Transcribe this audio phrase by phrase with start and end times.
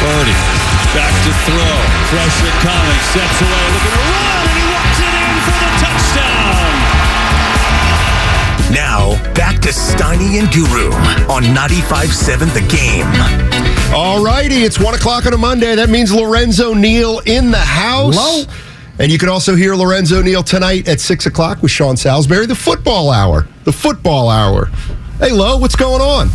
[0.00, 0.56] Birdie
[0.96, 1.76] back to throw.
[2.08, 3.00] Pressure coming.
[3.12, 3.64] Steps away.
[3.76, 4.48] Looking to run.
[4.48, 6.72] And he walks it in for the touchdown.
[8.72, 9.02] Now,
[9.34, 10.90] back to Steiny and Guru
[11.30, 13.06] on 95.7 The Game.
[13.94, 15.74] All righty, it's 1 o'clock on a Monday.
[15.76, 18.16] That means Lorenzo Neal in the house.
[18.16, 18.44] Hello.
[18.98, 22.54] And you can also hear Lorenzo Neal tonight at 6 o'clock with Sean Salisbury, the
[22.54, 23.46] football hour.
[23.64, 24.66] The football hour.
[25.18, 26.30] Hey, Lo, what's going on?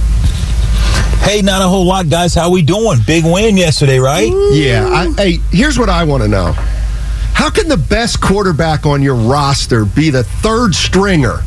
[1.21, 2.33] Hey, not a whole lot, guys.
[2.33, 2.99] How we doing?
[3.05, 4.31] Big win yesterday, right?
[4.51, 4.87] Yeah.
[4.91, 6.51] I, hey, here's what I want to know.
[7.33, 11.41] How can the best quarterback on your roster be the third stringer?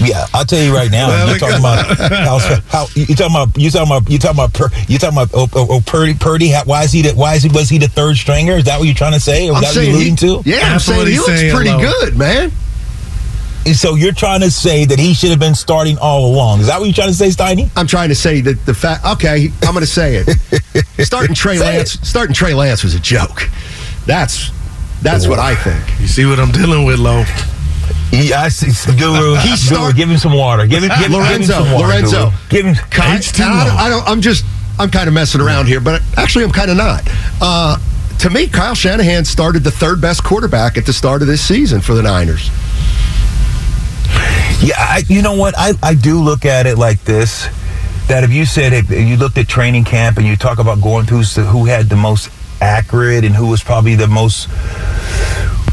[0.00, 1.08] Yeah, I'll tell you right now.
[1.08, 4.52] Well, you're talking about how, how you talking about you talking about you talking about
[4.52, 6.48] per, you talking about oh, oh, oh, Purdy Purdy.
[6.48, 8.54] How, why is he the, why is he was he the third stringer?
[8.54, 9.48] Is that what you're trying to say?
[9.48, 10.42] Or I'm that what saying you're he- to?
[10.44, 11.80] Yeah, I'm That's saying what he looks saying, pretty Lo.
[11.80, 12.52] good, man.
[13.66, 16.60] And so you're trying to say that he should have been starting all along.
[16.60, 17.70] Is that what you're trying to say, Steiny?
[17.76, 19.04] I'm trying to say that the fact.
[19.06, 20.84] Okay, I'm going to say it.
[21.06, 21.92] starting Trey Say Lance.
[22.06, 23.48] Starting Trey Lance was a joke.
[24.06, 24.50] That's
[25.02, 25.82] that's what I think.
[26.00, 27.24] You see what I'm dealing with, Lo?
[28.12, 28.66] Yeah, I see.
[28.96, 30.66] Guru, He Guru, start- give him some water.
[30.66, 31.86] Give him, give, him- give him Lorenzo, some water.
[31.88, 32.30] Lorenzo.
[32.30, 32.36] Guru.
[32.50, 32.74] give him.
[32.92, 34.08] I, and I, don't, I don't.
[34.08, 34.44] I'm just.
[34.78, 37.02] I'm kind of messing around here, but actually, I'm kind of not.
[37.40, 37.78] Uh,
[38.20, 41.80] to me, Kyle Shanahan started the third best quarterback at the start of this season
[41.80, 42.50] for the Niners.
[44.60, 45.54] Yeah, I, you know what?
[45.56, 47.48] I, I do look at it like this:
[48.08, 51.06] that if you said if you looked at training camp and you talk about going
[51.06, 52.30] through who had the most
[52.60, 54.48] accurate and who was probably the most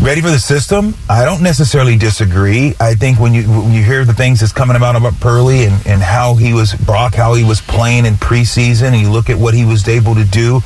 [0.02, 2.74] ready for the system, I don't necessarily disagree.
[2.80, 5.86] I think when you when you hear the things that's coming about about Purdy and,
[5.86, 9.38] and how he was Brock, how he was playing in preseason, and you look at
[9.38, 10.62] what he was able to do,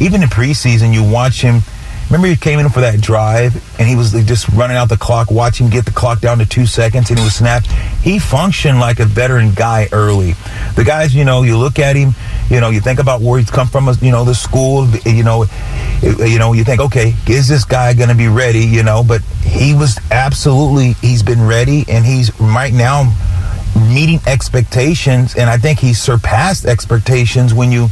[0.00, 1.60] even in preseason, you watch him.
[2.10, 5.30] Remember, he came in for that drive, and he was just running out the clock.
[5.30, 7.66] watching get the clock down to two seconds, and he was snapped.
[8.02, 10.32] He functioned like a veteran guy early.
[10.74, 12.16] The guys, you know, you look at him,
[12.48, 15.46] you know, you think about where he's come from, you know, the school, you know,
[16.02, 18.64] you know, you think, okay, is this guy going to be ready?
[18.66, 23.14] You know, but he was absolutely, he's been ready, and he's right now
[23.88, 27.88] meeting expectations, and I think he surpassed expectations when you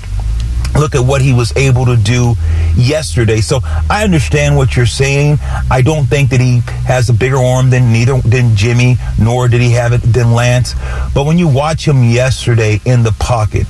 [0.74, 2.34] look at what he was able to do
[2.76, 3.40] yesterday.
[3.40, 5.38] So I understand what you're saying.
[5.70, 9.60] I don't think that he has a bigger arm than neither than Jimmy, nor did
[9.60, 10.74] he have it than Lance.
[11.14, 13.66] But when you watch him yesterday in the pocket,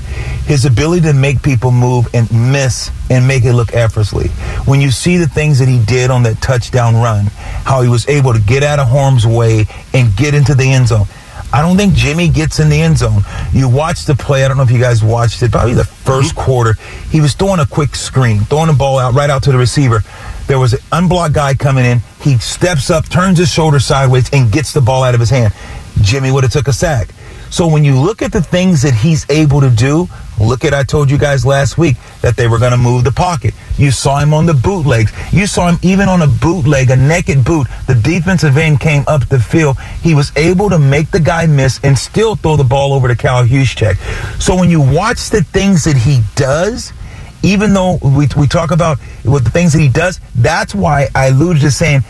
[0.46, 4.28] his ability to make people move and miss and make it look effortlessly.
[4.66, 7.26] When you see the things that he did on that touchdown run,
[7.64, 10.88] how he was able to get out of harm's way and get into the end
[10.88, 11.06] zone.
[11.52, 13.22] I don't think Jimmy gets in the end zone.
[13.52, 14.44] You watch the play.
[14.44, 15.50] I don't know if you guys watched it.
[15.50, 16.10] Probably the mm-hmm.
[16.10, 16.74] 1st quarter.
[17.10, 20.02] He was throwing a quick screen, throwing the ball out right out to the receiver.
[20.46, 22.00] There was an unblocked guy coming in.
[22.20, 25.54] He steps up, turns his shoulder sideways, and gets the ball out of his hand.
[26.02, 27.08] Jimmy would have took a sack.
[27.50, 30.08] So when you look at the things that he's able to do,
[30.40, 33.12] look at I told you guys last week that they were going to move the
[33.12, 33.54] pocket.
[33.76, 35.12] You saw him on the bootlegs.
[35.32, 37.66] You saw him even on a bootleg, a naked boot.
[37.86, 39.78] The defensive end came up the field.
[40.02, 43.16] He was able to make the guy miss and still throw the ball over to
[43.16, 43.96] Kyle Juszczyk.
[44.40, 46.92] So when you watch the things that he does,
[47.42, 51.26] even though we, we talk about what the things that he does, that's why I
[51.28, 52.02] alluded to saying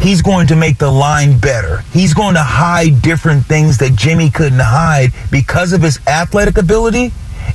[0.00, 1.80] he's going to make the line better.
[1.92, 7.12] He's going to hide different things that Jimmy couldn't hide because of his athletic ability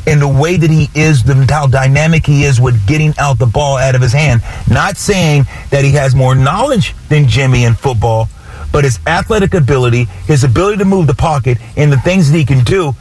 [0.07, 3.45] and the way that he is, the, how dynamic he is with getting out the
[3.45, 4.42] ball out of his hand.
[4.69, 8.28] Not saying that he has more knowledge than Jimmy in football,
[8.72, 12.46] but his athletic ability, his ability to move the pocket, and the things that he
[12.46, 12.94] can do,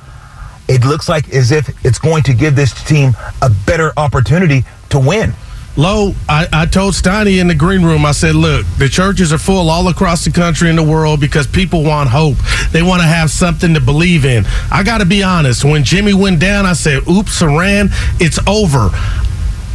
[0.69, 4.99] it looks like as if it's going to give this team a better opportunity to
[4.99, 5.33] win.
[5.77, 9.39] Low, I, I told Steiny in the green room, I said, look, the churches are
[9.39, 12.37] full all across the country and the world because people want hope.
[12.73, 14.45] They want to have something to believe in.
[14.71, 15.65] I got to be honest.
[15.65, 17.89] When Jimmy went down, I said, oops, Saran,
[18.21, 18.91] it's over.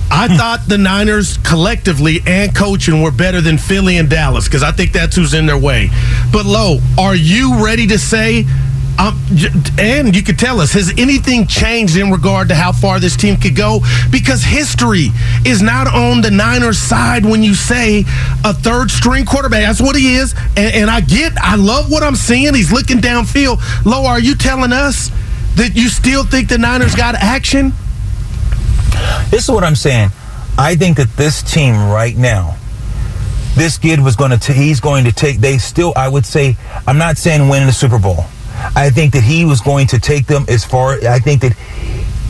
[0.09, 0.37] I hmm.
[0.37, 4.93] thought the Niners collectively and coaching were better than Philly and Dallas because I think
[4.93, 5.89] that's who's in their way.
[6.31, 8.45] But Low, are you ready to say
[8.99, 9.19] um,
[9.77, 13.37] and you could tell us, has anything changed in regard to how far this team
[13.37, 13.81] could go?
[14.11, 15.09] Because history
[15.45, 18.05] is not on the Niners' side when you say
[18.43, 19.63] a third string quarterback.
[19.63, 20.33] That's what he is.
[20.55, 22.53] And, and I get, I love what I'm seeing.
[22.55, 23.59] He's looking downfield.
[23.85, 25.09] Lo, are you telling us
[25.55, 27.73] that you still think the Niners got action?
[29.29, 30.09] This is what I'm saying.
[30.57, 32.57] I think that this team right now,
[33.55, 36.57] this kid was going to, he's going to take, they still, I would say,
[36.87, 38.25] I'm not saying win the Super Bowl.
[38.75, 40.93] I think that he was going to take them as far.
[41.07, 41.53] I think that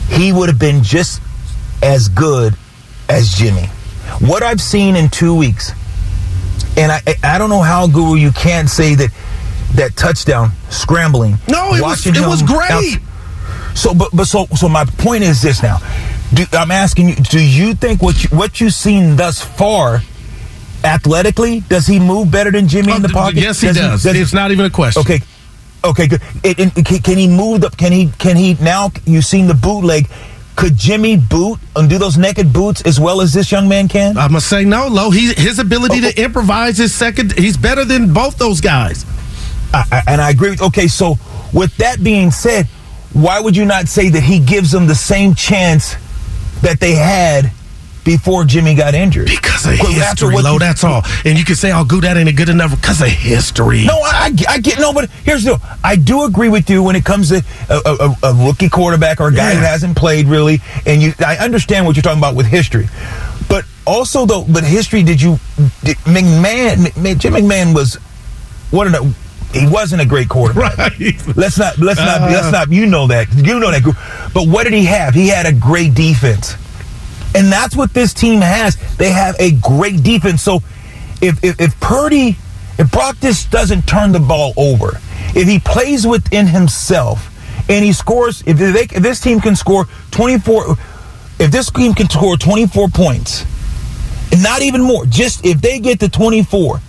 [0.08, 1.20] he would have been just
[1.82, 2.54] as good
[3.08, 3.66] as Jimmy.
[4.20, 5.72] What I've seen in two weeks,
[6.76, 9.10] and I I don't know how Guru you can't say that
[9.74, 11.36] that touchdown scrambling.
[11.48, 12.70] No, it was it was great.
[12.70, 15.78] Out, so, but but so so my point is this now.
[16.32, 20.02] Do, I'm asking you, do you think what you, what you've seen thus far?
[20.84, 23.38] Athletically, does he move better than Jimmy uh, in the pocket?
[23.38, 23.76] Yes, he does.
[23.76, 24.02] does.
[24.04, 25.00] He, does it's not even a question.
[25.00, 25.20] Okay,
[25.84, 26.22] Okay, good.
[26.42, 27.70] It, it, can he move the?
[27.70, 28.10] Can he?
[28.18, 28.90] Can he now?
[29.04, 30.08] You've seen the bootleg.
[30.56, 34.18] Could Jimmy boot and do those naked boots as well as this young man can?
[34.18, 35.10] I'm gonna say no, Low.
[35.10, 36.24] He, his ability oh, to oh.
[36.24, 37.32] improvise is second.
[37.38, 39.06] He's better than both those guys.
[39.72, 40.50] I, I, and I agree.
[40.50, 41.16] With, okay, so
[41.54, 42.66] with that being said,
[43.12, 45.94] why would you not say that he gives them the same chance
[46.62, 47.52] that they had
[48.08, 49.26] before Jimmy got injured.
[49.26, 51.02] Because of history, Low, you, that's all.
[51.26, 53.84] And you can say, oh, good, that ain't good enough because of history.
[53.84, 55.60] No, I, I, get, no, but here's the deal.
[55.84, 59.28] I do agree with you when it comes to a, a, a rookie quarterback or
[59.28, 59.58] a guy yeah.
[59.58, 60.60] who hasn't played really.
[60.86, 62.88] And you, I understand what you're talking about with history.
[63.46, 65.38] But also, though, but history, did you,
[65.84, 67.96] did, McMahon, Jim McMahon was
[68.70, 69.14] one of the,
[69.52, 70.78] he wasn't a great quarterback.
[70.78, 71.36] Right.
[71.36, 73.28] Let's not let's not uh, let's not you know that.
[73.34, 73.82] You know that.
[74.34, 75.14] But what did he have?
[75.14, 76.54] He had a great defense.
[77.34, 78.76] And that's what this team has.
[78.96, 80.42] They have a great defense.
[80.42, 80.56] So
[81.20, 82.36] if, if, if Purdy,
[82.78, 85.00] if Brock just doesn't turn the ball over,
[85.34, 87.34] if he plays within himself
[87.68, 90.76] and he scores, if, they, if this team can score 24,
[91.38, 93.44] if this team can score 24 points,
[94.32, 96.80] and not even more, just if they get to 24,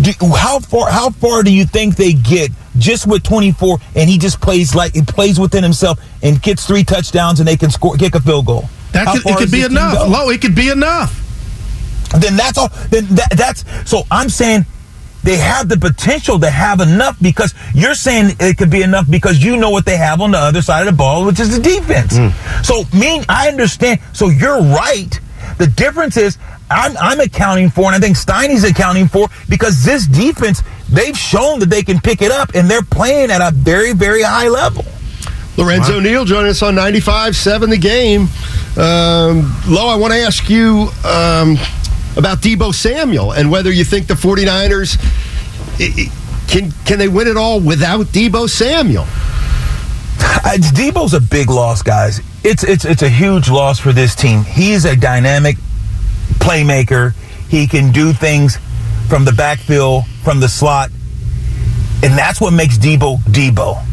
[0.00, 4.16] do, how far how far do you think they get just with 24 and he
[4.16, 7.96] just plays like he plays within himself and gets three touchdowns and they can score
[7.96, 10.08] kick a field goal that could, it could be enough.
[10.08, 11.16] Low, it could be enough.
[12.18, 12.68] Then that's all.
[12.90, 14.02] Then that, that's so.
[14.10, 14.66] I'm saying
[15.22, 19.42] they have the potential to have enough because you're saying it could be enough because
[19.42, 21.62] you know what they have on the other side of the ball, which is the
[21.62, 22.18] defense.
[22.18, 22.64] Mm.
[22.64, 24.00] So, me, I understand.
[24.12, 25.20] So you're right.
[25.58, 26.38] The difference is
[26.70, 31.58] I'm, I'm accounting for, and I think Steiny's accounting for, because this defense, they've shown
[31.60, 34.84] that they can pick it up, and they're playing at a very, very high level.
[35.56, 36.00] Lorenzo wow.
[36.00, 38.28] Neal joining us on 95.7 The Game.
[38.80, 41.58] Um, Lo, I want to ask you um,
[42.16, 44.96] about Deebo Samuel and whether you think the 49ers
[46.48, 49.04] can can they win it all without Deebo Samuel?
[50.72, 52.20] Deebo's a big loss, guys.
[52.42, 54.44] It's it's it's a huge loss for this team.
[54.44, 55.56] He's a dynamic
[56.38, 57.14] playmaker.
[57.50, 58.58] He can do things
[59.08, 60.90] from the backfield, from the slot,
[62.02, 63.89] and that's what makes Debo Deebo.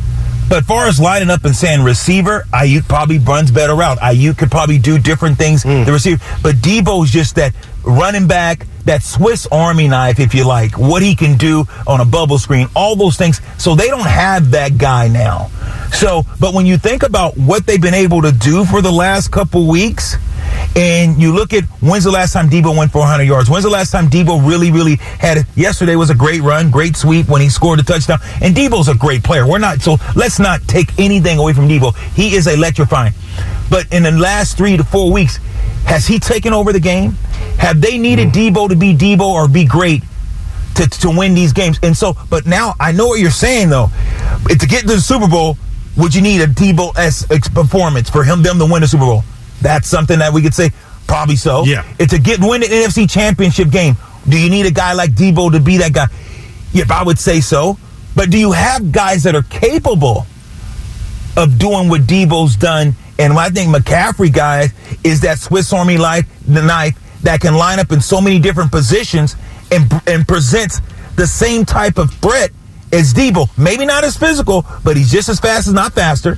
[0.49, 3.97] But far as lining up and saying receiver, Aiyuk probably runs better route.
[3.99, 5.63] Aiyuk could probably do different things.
[5.63, 5.85] Mm.
[5.85, 10.77] The receiver, but Deebo's just that running back, that Swiss Army knife, if you like.
[10.77, 13.41] What he can do on a bubble screen, all those things.
[13.57, 15.49] So they don't have that guy now.
[15.91, 19.31] So, but when you think about what they've been able to do for the last
[19.31, 20.15] couple weeks,
[20.75, 23.49] and you look at when's the last time Deebo went 400 yards?
[23.49, 25.45] When's the last time Deebo really, really had it?
[25.55, 28.19] Yesterday was a great run, great sweep when he scored a touchdown.
[28.41, 29.47] And Deebo's a great player.
[29.47, 31.95] We're not, so let's not take anything away from Deebo.
[32.13, 33.13] He is electrifying.
[33.69, 35.37] But in the last three to four weeks,
[35.85, 37.11] has he taken over the game?
[37.57, 38.29] Have they needed.
[38.29, 40.03] Deebo to be Deebo or be great
[40.75, 41.79] to, to win these games?
[41.81, 43.89] And so, but now I know what you're saying though.
[44.47, 45.57] To get to the Super Bowl,
[45.95, 49.23] would you need a Deebo S performance for him them to win the Super Bowl?
[49.61, 50.71] That's something that we could say
[51.07, 51.63] probably so.
[51.65, 51.85] Yeah.
[51.99, 53.95] It's a get win an NFC Championship game.
[54.27, 56.07] Do you need a guy like Deebo to be that guy?
[56.73, 57.77] Yep, I would say so.
[58.15, 60.25] But do you have guys that are capable
[61.37, 62.95] of doing what Deebo's done?
[63.19, 64.73] And I think McCaffrey, guys,
[65.03, 68.71] is that Swiss Army knife, the knife that can line up in so many different
[68.71, 69.35] positions
[69.71, 70.81] and and presents
[71.15, 72.51] the same type of threat
[72.91, 73.49] as Deebo.
[73.57, 76.37] Maybe not as physical, but he's just as fast as not faster.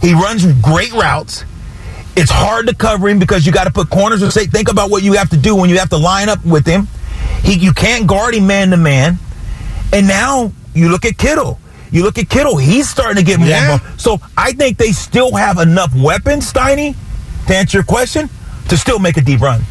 [0.00, 1.44] He runs great routes
[2.18, 4.90] It's hard to cover him because you got to put corners and say, think about
[4.90, 6.88] what you have to do when you have to line up with him.
[7.42, 9.18] He, you can't guard him man to man.
[9.92, 11.60] And now you look at Kittle.
[11.92, 13.48] You look at Kittle, he's starting to get more.
[13.48, 13.78] Yeah.
[13.80, 13.98] more.
[13.98, 16.96] So I think they still have enough weapons, Steiny,
[17.46, 18.28] to answer your question,
[18.68, 19.62] to still make a deep run.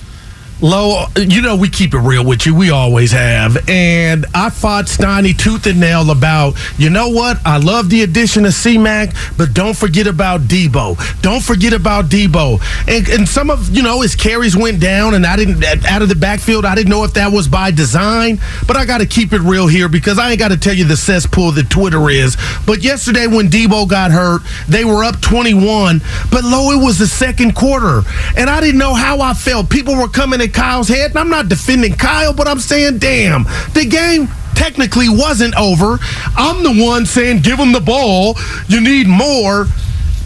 [0.60, 2.56] Low, you know we keep it real with you.
[2.56, 3.70] We always have.
[3.70, 7.38] And I fought Steiny tooth and nail about, you know what?
[7.46, 11.22] I love the addition of C-Mac, but don't forget about Deebo.
[11.22, 12.60] Don't forget about Deebo.
[12.88, 16.10] And, and some of, you know, his carries went down and I didn't, out of
[16.10, 18.40] the backfield, I didn't know if that was by design.
[18.66, 20.86] But I got to keep it real here because I ain't got to tell you
[20.86, 22.36] the cesspool that Twitter is.
[22.66, 26.02] But yesterday when Deebo got hurt, they were up 21.
[26.32, 28.02] But low, it was the second quarter.
[28.36, 29.70] And I didn't know how I felt.
[29.70, 31.12] People were coming at Kyle's head.
[31.12, 36.00] And I'm not defending Kyle, but I'm saying, damn, the game technically wasn't over.
[36.36, 38.36] I'm the one saying, give him the ball.
[38.68, 39.68] You need more.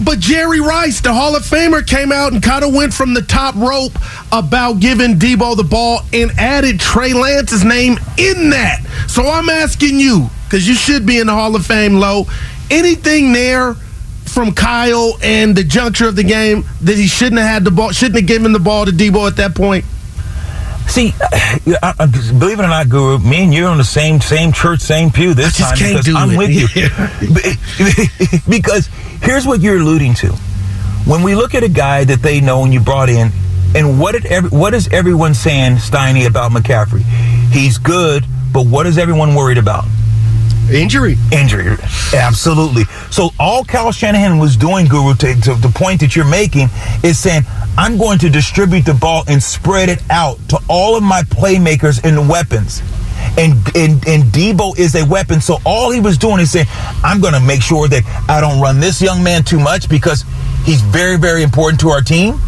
[0.03, 3.21] But Jerry Rice, the Hall of Famer, came out and kind of went from the
[3.21, 3.91] top rope
[4.31, 8.79] about giving Deebo the ball and added Trey Lance's name in that.
[9.07, 12.25] So I'm asking you, because you should be in the Hall of Fame, low.
[12.71, 13.75] Anything there
[14.25, 17.91] from Kyle and the juncture of the game that he shouldn't have had the ball,
[17.91, 19.85] shouldn't have given the ball to Deebo at that point?
[20.91, 24.51] See, I, I, believe it or not, Guru, me and you're on the same same
[24.51, 26.37] church, same pew this time because I'm it.
[26.37, 26.67] with you.
[28.49, 28.87] because
[29.21, 30.33] here's what you're alluding to.
[31.05, 33.31] When we look at a guy that they know and you brought in,
[33.73, 37.03] and what did every, what is everyone saying, Steiny, about McCaffrey?
[37.53, 39.85] He's good, but what is everyone worried about?
[40.73, 41.17] Injury.
[41.31, 41.77] Injury.
[42.13, 42.83] Absolutely.
[43.11, 46.69] So all Kyle Shanahan was doing, Guru, to, to the point that you're making,
[47.03, 47.43] is saying,
[47.77, 52.03] I'm going to distribute the ball and spread it out to all of my playmakers
[52.03, 52.81] and weapons.
[53.37, 55.39] And, and and Deebo is a weapon.
[55.41, 56.65] So all he was doing is saying,
[57.03, 60.25] I'm going to make sure that I don't run this young man too much because
[60.65, 62.39] he's very, very important to our team.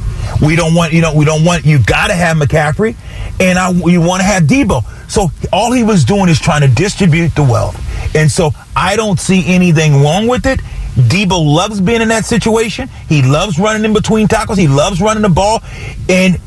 [0.41, 2.95] We don't want, you know, we don't want, you got to have McCaffrey
[3.39, 4.83] and I, you want to have Deebo.
[5.09, 7.75] So all he was doing is trying to distribute the wealth.
[8.15, 10.59] And so I don't see anything wrong with it.
[10.95, 12.87] Deebo loves being in that situation.
[13.09, 14.57] He loves running in between tackles.
[14.57, 15.61] He loves running the ball.
[16.07, 16.37] And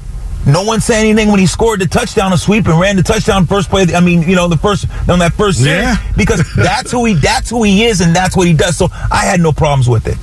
[0.46, 3.46] no one said anything when he scored the touchdown, a sweep, and ran the touchdown
[3.46, 3.84] first play.
[3.94, 5.96] I mean, you know, the first on that first series, Yeah.
[6.16, 8.76] because that's who he that's who he is, and that's what he does.
[8.76, 10.16] So I had no problems with it.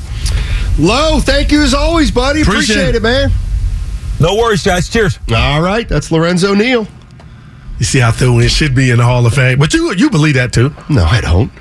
[0.79, 2.41] Low, thank you as always, buddy.
[2.41, 2.95] Appreciate Appreciate, it.
[2.95, 3.31] it, man.
[4.21, 4.87] No worries, guys.
[4.87, 5.19] Cheers.
[5.35, 6.87] All right, that's Lorenzo Neal.
[7.79, 9.59] You see how Phil Wynn should be in the Hall of Fame.
[9.59, 10.73] But you you believe that too.
[10.89, 11.51] No, I don't.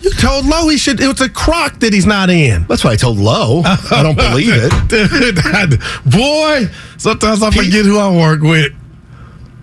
[0.00, 1.00] You told Lowe he should.
[1.00, 2.64] It was a crock that he's not in.
[2.68, 3.62] That's why I told Low.
[3.64, 4.70] I don't believe it.
[4.88, 5.80] Dude,
[6.10, 6.66] boy,
[6.96, 8.72] sometimes I forget who I work with.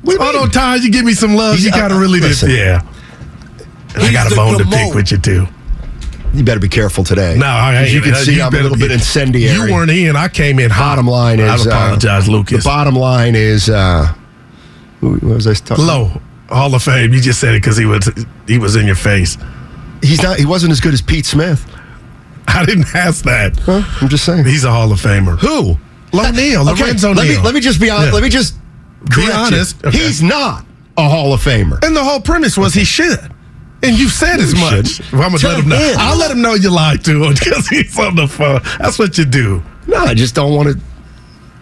[0.03, 2.19] What you All those times you give me some love, He's- you gotta uh, really
[2.19, 2.51] listen.
[2.51, 2.81] yeah.
[3.95, 5.47] I got a bone to pick with you too.
[6.33, 7.35] You better be careful today.
[7.37, 9.55] No, I, As you can uh, see, I'm a little bit incendiary.
[9.55, 10.15] You weren't in.
[10.15, 10.69] I came in.
[10.69, 10.91] hot.
[10.97, 12.63] Bottom line is, I apologize, uh, Lucas.
[12.63, 14.13] The bottom line is, uh,
[14.99, 15.85] what was I talking?
[15.85, 16.11] Low
[16.49, 17.11] Hall of Fame.
[17.13, 18.09] You just said it because he was
[18.45, 19.37] he was in your face.
[20.01, 20.37] He's not.
[20.39, 21.65] He wasn't as good as Pete Smith.
[22.47, 23.57] I didn't ask that.
[23.59, 23.83] Huh?
[24.01, 24.45] I'm just saying.
[24.45, 25.37] He's a Hall of Famer.
[25.39, 25.77] Who?
[26.13, 27.37] Neal, Okay, Lorenzo let Neal.
[27.39, 28.07] me let me just be honest.
[28.07, 28.13] Yeah.
[28.13, 28.55] Let me just
[29.15, 29.85] Be honest.
[29.85, 29.97] Okay.
[29.97, 30.65] He's not
[30.97, 31.83] a Hall of Famer.
[31.83, 33.19] And the whole premise was he should.
[33.83, 34.99] And you said as much.
[35.11, 35.77] Well, I'm gonna Tell let him know.
[35.77, 35.95] him.
[35.99, 38.61] I'll let him know you lied to him because he's on the phone.
[38.79, 39.61] That's what you do.
[39.85, 40.79] No, I just don't want to.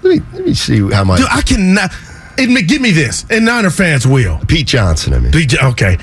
[0.04, 1.20] Let me let me see how much.
[1.20, 1.92] Dude, I cannot.
[2.38, 4.40] Admit, give me this, and Niner fans will.
[4.48, 5.14] Pete Johnson.
[5.14, 5.98] I mean, DJ, okay.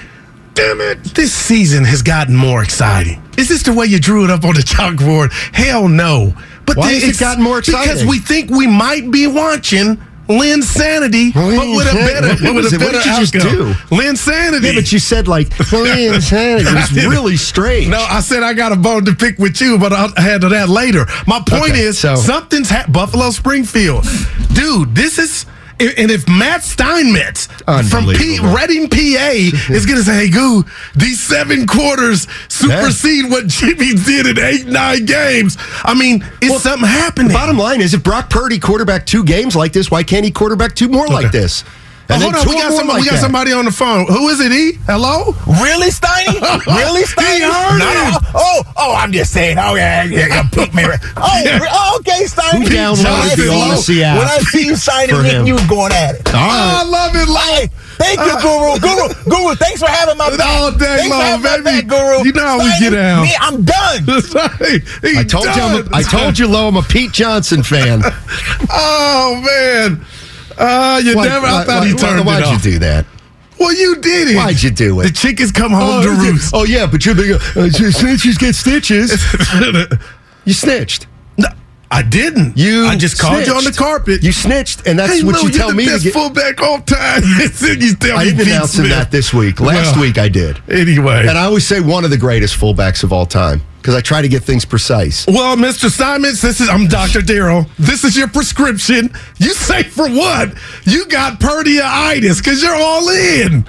[0.54, 1.02] Damn it.
[1.14, 3.22] This season has gotten more exciting.
[3.38, 5.32] Is this the way you drew it up on the chalkboard?
[5.54, 6.34] Hell no.
[6.66, 7.92] But Why has it it's- gotten more exciting?
[7.94, 11.44] Because we think we might be watching Linsanity, but
[11.76, 12.80] with a better, What with was a it?
[12.82, 13.74] What better did you just do?
[13.94, 14.62] Linsanity.
[14.64, 16.68] yeah, but you said like Lynn Sanity.
[16.68, 17.88] It was really strange.
[17.88, 20.68] No, I said I got a bone to pick with you, but I'll handle that
[20.68, 21.06] later.
[21.26, 24.06] My point Okay, is, so- something's ha- Buffalo Springfield,
[24.52, 24.94] dude.
[24.94, 25.46] This is.
[25.80, 27.46] And if Matt Steinmetz
[27.90, 29.30] from P- Reading, PA,
[29.72, 30.64] is going to say, "Hey, Goo,
[30.94, 36.60] these seven quarters supersede what Jimmy did in eight, nine games," I mean, is Well,
[36.60, 37.32] something happening?
[37.32, 40.74] Bottom line is, if Brock Purdy quarterback two games like this, why can't he quarterback
[40.74, 41.64] two more like this?
[42.12, 44.06] Oh, hold then on, we got, somebody, like we got somebody on the phone.
[44.06, 44.52] Who is it?
[44.52, 44.78] E?
[44.86, 45.34] Hello?
[45.62, 46.38] Really, Steiny?
[46.66, 47.36] Really, Steiny?
[47.36, 48.22] He heard No, it.
[48.34, 49.58] Oh, oh, I'm just saying.
[49.58, 50.84] Oh, yeah, yeah, yeah pick me.
[51.16, 51.58] Oh, Yeah.
[51.70, 52.64] oh, okay, Steiny.
[52.68, 55.22] Who downloaded When I the see you- Odyssey app When I see you signing for
[55.22, 56.26] Nick, you was going at it.
[56.34, 56.80] All right.
[56.80, 57.70] I love it, Hey, Love.
[57.98, 58.78] thank you, uh, Guru.
[58.86, 60.46] Guru, Guru, thanks for having my back.
[60.46, 61.86] All day thanks long, for having my baby.
[61.86, 62.24] back, Guru.
[62.26, 63.22] You know how we get out.
[63.22, 64.04] Me, I'm done.
[64.08, 68.02] I told you, I'm a, I told you, Lo, I'm a Pete Johnson fan.
[68.70, 70.04] Oh man.
[70.58, 71.46] Uh, you Why- never.
[71.46, 73.06] I why- thought he why- turned Why'd it you do that?
[73.58, 74.36] Well, you did it.
[74.36, 75.04] Why'd you do it?
[75.04, 76.52] The chickens come home to oh, roost.
[76.54, 79.12] oh yeah, but you're the uh, snitches get stitches.
[80.44, 81.06] You snitched.
[81.38, 81.46] No,
[81.88, 82.58] I didn't.
[82.58, 84.24] You I just called you on the carpet.
[84.24, 86.12] You snitched, and that's Hey, what Lou, you tell the me to get.
[86.12, 87.22] fullback all time.
[87.62, 89.60] You tell I me didn't announce that this week.
[89.60, 90.58] Last Well, week I did.
[90.68, 91.20] Anyway.
[91.28, 94.22] And I always say one of the greatest fullbacks of all time because I try
[94.22, 95.26] to get things precise.
[95.26, 95.90] Well, Mr.
[95.90, 97.20] Simons, this is I'm Dr.
[97.20, 97.66] Darrell.
[97.78, 99.10] This is your prescription.
[99.38, 100.54] You say for what?
[100.84, 103.66] You got perdiaitis because you're all in.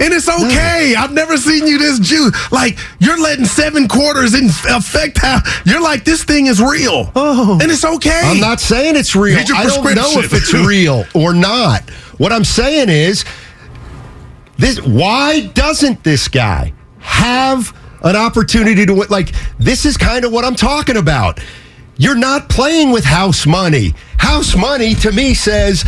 [0.00, 0.94] And it's okay.
[0.96, 2.30] I've never seen you this Jew.
[2.50, 7.10] Like you're letting seven quarters in affect how you're like this thing is real.
[7.14, 7.58] Oh.
[7.62, 8.20] And it's okay.
[8.24, 9.38] I'm not saying it's real.
[9.38, 11.88] I don't know if it's real or not.
[12.18, 13.24] What I'm saying is
[14.58, 17.72] this why doesn't this guy have
[18.04, 19.08] an opportunity to win?
[19.08, 21.40] Like this is kind of what I'm talking about.
[21.96, 23.94] You're not playing with house money.
[24.18, 25.84] House money to me says,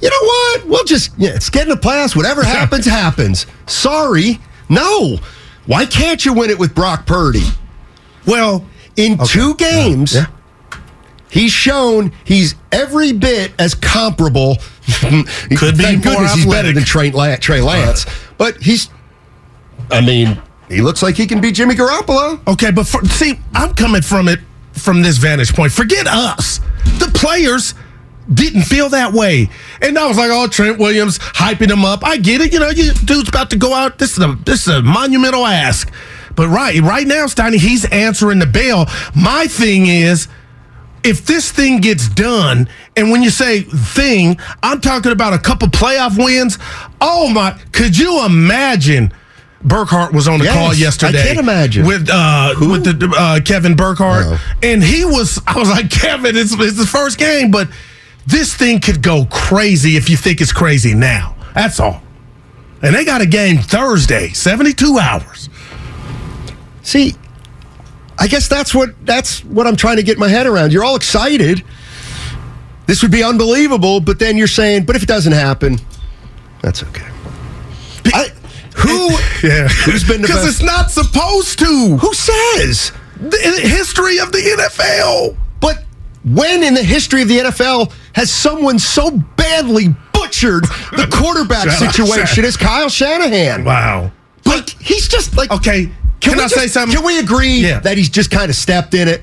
[0.00, 0.66] you know what?
[0.66, 2.14] We'll just yeah, it's getting a pass.
[2.14, 3.46] Whatever happens, happens.
[3.66, 4.38] Sorry.
[4.68, 5.18] No.
[5.66, 7.44] Why can't you win it with Brock Purdy?
[8.26, 8.66] Well,
[8.96, 10.26] in two games, yeah
[11.34, 14.56] he's shown he's every bit as comparable.
[15.00, 18.34] Could be goodness he's better than Trey, La- Trey Lance, uh-huh.
[18.38, 18.88] but he's.
[19.90, 22.46] I mean, he looks like he can be Jimmy Garoppolo.
[22.46, 24.40] Okay, but for, see, I'm coming from it
[24.72, 25.72] from this vantage point.
[25.72, 26.60] Forget us.
[26.98, 27.74] The players
[28.32, 29.50] didn't feel that way.
[29.82, 32.04] And I was like, oh, Trent Williams hyping him up.
[32.04, 32.52] I get it.
[32.52, 33.98] You know, you dude's about to go out.
[33.98, 35.92] This is a this is a monumental ask.
[36.36, 38.86] But right, right now, Steiny, he's answering the bell.
[39.14, 40.26] My thing is,
[41.04, 45.68] if this thing gets done, and when you say thing, I'm talking about a couple
[45.68, 46.58] playoff wins.
[47.00, 49.12] Oh my, could you imagine?
[49.64, 51.22] Burkhardt was on the Yes, call I yesterday.
[51.26, 51.86] can imagine.
[51.86, 54.38] with uh, with the uh, Kevin Burkhardt, No.
[54.62, 55.40] and he was.
[55.46, 57.68] I was like, Kevin, it's, it's the first game, but
[58.26, 61.34] this thing could go crazy if you think it's crazy now.
[61.54, 62.02] That's all.
[62.82, 65.48] And they got a game Thursday, 72 hours.
[66.82, 67.14] See,
[68.18, 70.72] I guess that's what that's what I'm trying to get my head around.
[70.72, 71.64] You're all excited.
[72.86, 75.78] This would be unbelievable, but then you're saying, but if it doesn't happen,
[76.60, 77.06] that's okay.
[78.06, 78.28] I,
[78.74, 79.10] who
[79.42, 81.96] Yeah, who's been the because it's not supposed to.
[81.98, 82.92] Who says?
[83.20, 85.36] The history of the NFL.
[85.60, 85.84] But
[86.24, 92.44] when in the history of the NFL has someone so badly butchered the quarterback situation
[92.44, 93.64] as Kyle Shanahan?
[93.64, 94.10] Wow.
[94.44, 95.86] Like he's just like Okay,
[96.20, 96.96] Can, can I just- say something?
[96.96, 97.80] Can we agree Yeah.
[97.80, 99.22] that he's just kind of stepped in it?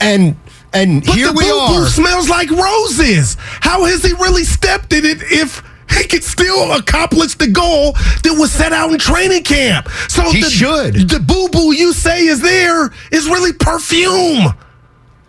[0.00, 0.36] And
[0.74, 1.86] and But here the we are.
[1.86, 3.36] smells like roses.
[3.60, 5.62] How has he really stepped in it if
[5.94, 9.88] he could still accomplish the goal that was set out in training camp?
[10.08, 10.94] So He the, should.
[11.08, 14.54] The boo boo you say is there is really perfume.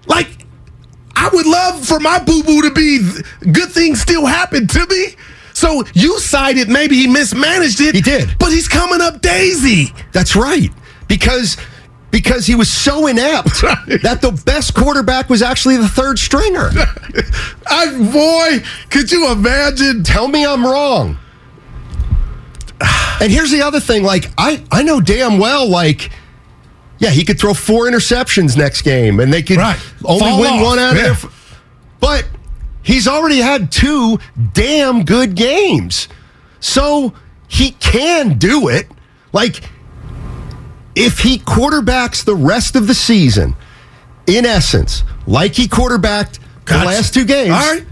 [0.07, 0.45] Like
[1.15, 2.99] I would love for my boo boo to be
[3.51, 5.15] good things still happen to me.
[5.53, 7.95] So you cited maybe he mismanaged it.
[7.95, 8.35] He did.
[8.39, 9.93] but he's coming up daisy.
[10.11, 10.71] That's right.
[11.07, 11.57] Because
[12.13, 13.61] because he was so inept
[14.03, 16.69] that the best quarterback was actually the third stringer.
[17.67, 17.87] I
[18.61, 20.03] boy, could you imagine?
[20.03, 21.17] Tell me I'm wrong.
[23.19, 26.11] And here's the other thing like I I know damn well like
[26.99, 29.79] yeah, he could throw four interceptions next game and they could Right.
[30.05, 30.63] only Fall win off.
[30.63, 31.11] one out Yeah.
[31.11, 31.31] of their
[31.99, 32.25] But
[32.83, 34.19] he's already had two
[34.53, 36.07] damn good games.
[36.59, 37.13] So
[37.47, 38.87] he can do it.
[39.31, 39.61] Like
[40.95, 43.55] if he quarterbacks the rest of the season,
[44.27, 47.85] in essence, like he quarterbacked the last two games, All right.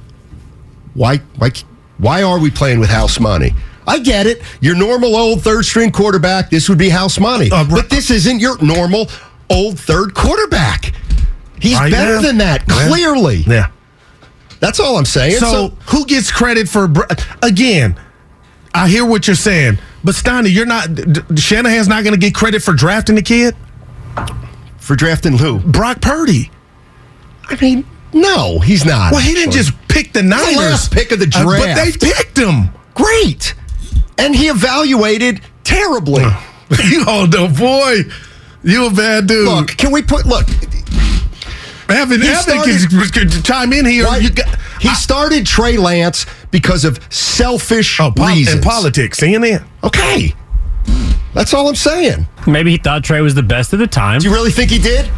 [0.94, 1.52] why why
[1.98, 3.54] why are we playing with house money?
[3.88, 4.42] I get it.
[4.62, 7.50] Your normal old third string quarterback, this would be house money.
[7.52, 9.10] Uh, but this isn't your normal
[9.50, 10.94] old third quarterback.
[11.60, 12.22] He's Right better now.
[12.22, 13.38] than that, clearly.
[13.48, 13.70] Yeah.
[14.60, 15.38] That's all I'm saying.
[15.38, 16.92] So, who gets credit for
[17.42, 18.00] again?
[18.74, 20.88] I hear what you're saying, but Steiny, you're not.
[21.38, 23.56] Shanahan's not going to get credit for drafting the kid,
[24.78, 25.60] for drafting who?
[25.60, 26.52] Brock Purdy.
[27.50, 29.12] I mean, no, he's not.
[29.12, 32.38] Well, he didn't just pick the Niners, last pick of the uh, but they picked
[32.38, 32.70] him.
[32.94, 33.54] great.
[34.18, 36.22] And he evaluated terribly.
[36.90, 38.02] you oh no, boy,
[38.64, 39.48] you a bad dude.
[39.48, 40.48] look, can we put look,
[41.90, 44.06] Evan, Evan can, can chime in here.
[44.06, 48.56] got- he started Trey Lance because of selfish oh, pol- reasons.
[48.56, 49.66] and politics, CNN.
[49.84, 50.34] Okay.
[51.34, 52.28] That's all I'm saying.
[52.46, 54.20] Maybe he thought Trey was the best at the time.
[54.20, 55.10] Do you really think he did?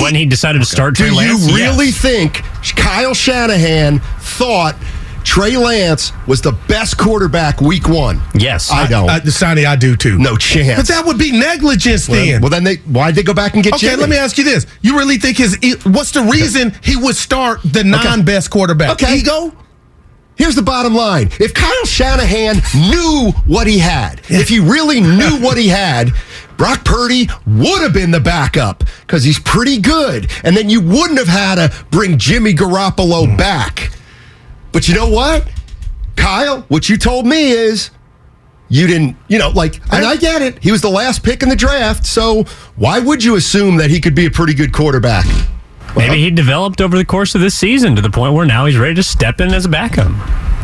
[0.00, 1.96] when he decided to start Do Trey Lance, you really yes.
[1.98, 2.42] think
[2.76, 4.76] Kyle Shanahan thought
[5.24, 8.20] Trey Lance was the best quarterback week one?
[8.34, 8.70] Yes.
[8.70, 9.08] I don't.
[9.08, 10.18] Uh, Steiny, I do too.
[10.18, 10.78] no chance.
[10.78, 12.40] but that would be negligence well, then.
[12.42, 14.00] well, then they why'd they go back and get Okay, Jimmy?
[14.00, 15.58] let me ask you this: You really think his?
[15.62, 18.90] e, What's the reason he would start the non-best quarterback?
[18.90, 19.16] Okay.
[19.18, 19.52] Ego.
[20.38, 21.30] Here's the bottom line.
[21.40, 26.12] If Kyle Shanahan knew what he had, if he really knew what he had,
[26.56, 30.30] Brock Purdy would have been the backup because he's pretty good.
[30.44, 33.90] And then you wouldn't have had to bring Jimmy Garoppolo back.
[34.70, 35.50] But you know what?
[36.16, 37.90] Kyle, what you told me is
[38.68, 40.62] you didn't, you know, like, and I get it.
[40.62, 42.06] He was the last pick in the draft.
[42.06, 42.44] So
[42.76, 45.26] why would you assume that he could be a pretty good quarterback?
[45.98, 48.78] Maybe he developed over the course of this season to the point where now he's
[48.78, 50.12] ready to step in as a backup.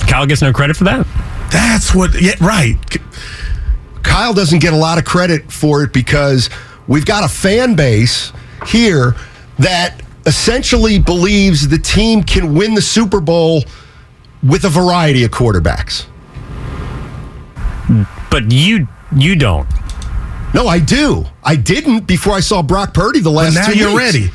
[0.09, 1.07] Kyle gets no credit for that.
[1.51, 2.77] That's what, yeah, right.
[4.03, 6.51] Kyle doesn't get a lot of credit for it because
[6.87, 8.33] we've got a fan base
[8.67, 9.17] here
[9.59, 13.63] that essentially believes the team can win the Super Bowl
[14.43, 16.07] with a variety of quarterbacks.
[18.31, 19.69] But you you don't.
[20.55, 21.25] No, I do.
[21.43, 23.99] I didn't before I saw Brock Purdy the last But now two you're weeks.
[24.15, 24.31] ready.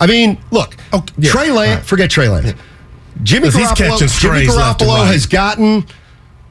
[0.00, 1.84] I mean, look, oh, yeah, Trey Lance, right.
[1.84, 2.58] forget Trey Lance.
[3.22, 5.12] Jimmy Garoppolo, catching Jimmy strays left and Garoppolo right.
[5.12, 5.86] has gotten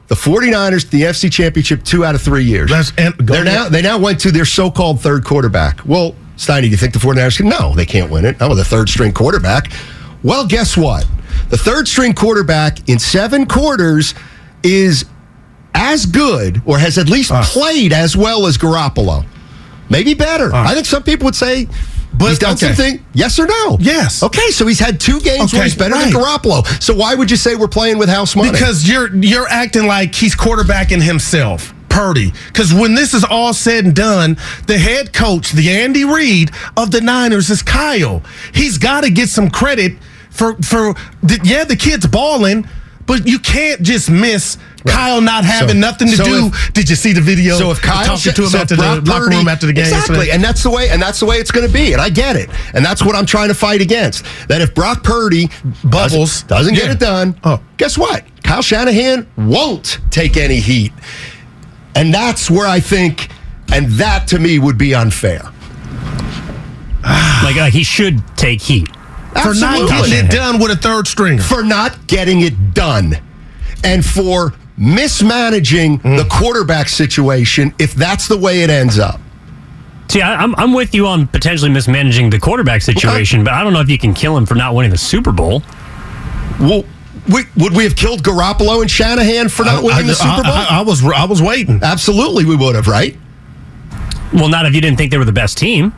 [0.08, 2.70] the 49ers to the FC Championship two out of three years.
[3.18, 5.84] They're now, they now went to their so-called third quarterback.
[5.84, 7.48] Well, Steiny, do you think the 49ers can?
[7.48, 8.38] No, they can't win it.
[8.40, 9.72] Not with a third string quarterback.
[10.22, 11.06] Well, guess what?
[11.48, 14.14] The third string quarterback in seven quarters
[14.62, 15.04] is
[15.74, 19.24] as good or has at least played as well as Garoppolo.
[19.88, 20.52] Maybe better.
[20.52, 21.68] I think some people would say
[22.14, 22.66] But- he's done okay.
[22.66, 23.04] something.
[23.12, 23.76] Yes or no?
[23.80, 24.22] Yes.
[24.22, 26.12] Okay, so he's had two games where he's better right.
[26.12, 26.82] than Garoppolo.
[26.82, 28.50] So why would you say we're playing with house money?
[28.50, 31.72] Because you're you're acting like he's quarterbacking himself.
[31.88, 32.32] Purdy.
[32.48, 36.90] Because when this is all said and done, the head coach, the Andy Reid of
[36.90, 38.22] the Niners, is Kyle.
[38.52, 39.92] He's got to get some credit
[40.30, 42.68] for for the, yeah, the kid's balling,
[43.06, 46.46] but you can't just miss Kyle not having So- nothing to so do.
[46.52, 47.58] if- Did you see the video?
[47.58, 49.72] So if Kyle talking to him so if after the Brock locker room after the
[49.72, 50.34] game, exactly, yesterday?
[50.34, 52.36] and that's the way, and that's the way it's going to be, and I get
[52.36, 54.24] it, and that's what I'm trying to fight against.
[54.48, 55.50] That if Brock Purdy
[55.84, 56.42] Bubbles.
[56.42, 57.60] doesn't, doesn't get it done, Oh.
[57.76, 58.24] guess what?
[58.42, 60.92] Kyle Shanahan won't take any heat,
[61.94, 63.28] and that's where I think,
[63.72, 65.42] and that to me would be unfair.
[67.42, 68.88] Like, like he should take heat.
[69.42, 71.42] for not getting it done with a third stringer.
[71.42, 73.18] for not getting it done
[73.84, 76.16] and for mismanaging Mm.
[76.18, 79.20] the quarterback situation if that's the way it ends up.
[80.08, 83.72] See, I, I'm I'm with you on potentially mismanaging the quarterback situation, but I don't
[83.72, 85.62] know if you can kill him for not winning the Super Bowl.
[86.60, 86.84] Well,
[87.28, 90.52] we, would we have killed Garoppolo and Shanahan for not winning the Super Bowl?
[90.52, 91.80] I, I was I was waiting.
[91.82, 93.16] Absolutely, we would have, right?
[94.32, 95.92] Well, not if you didn't think they were the best team.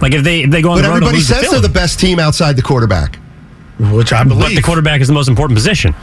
[0.00, 1.50] Like if they if they go on But the road and everybody lose to says
[1.50, 3.18] they're the best team outside the quarterback.
[3.80, 4.42] Which I believe.
[4.42, 5.94] But the quarterback is the most important position.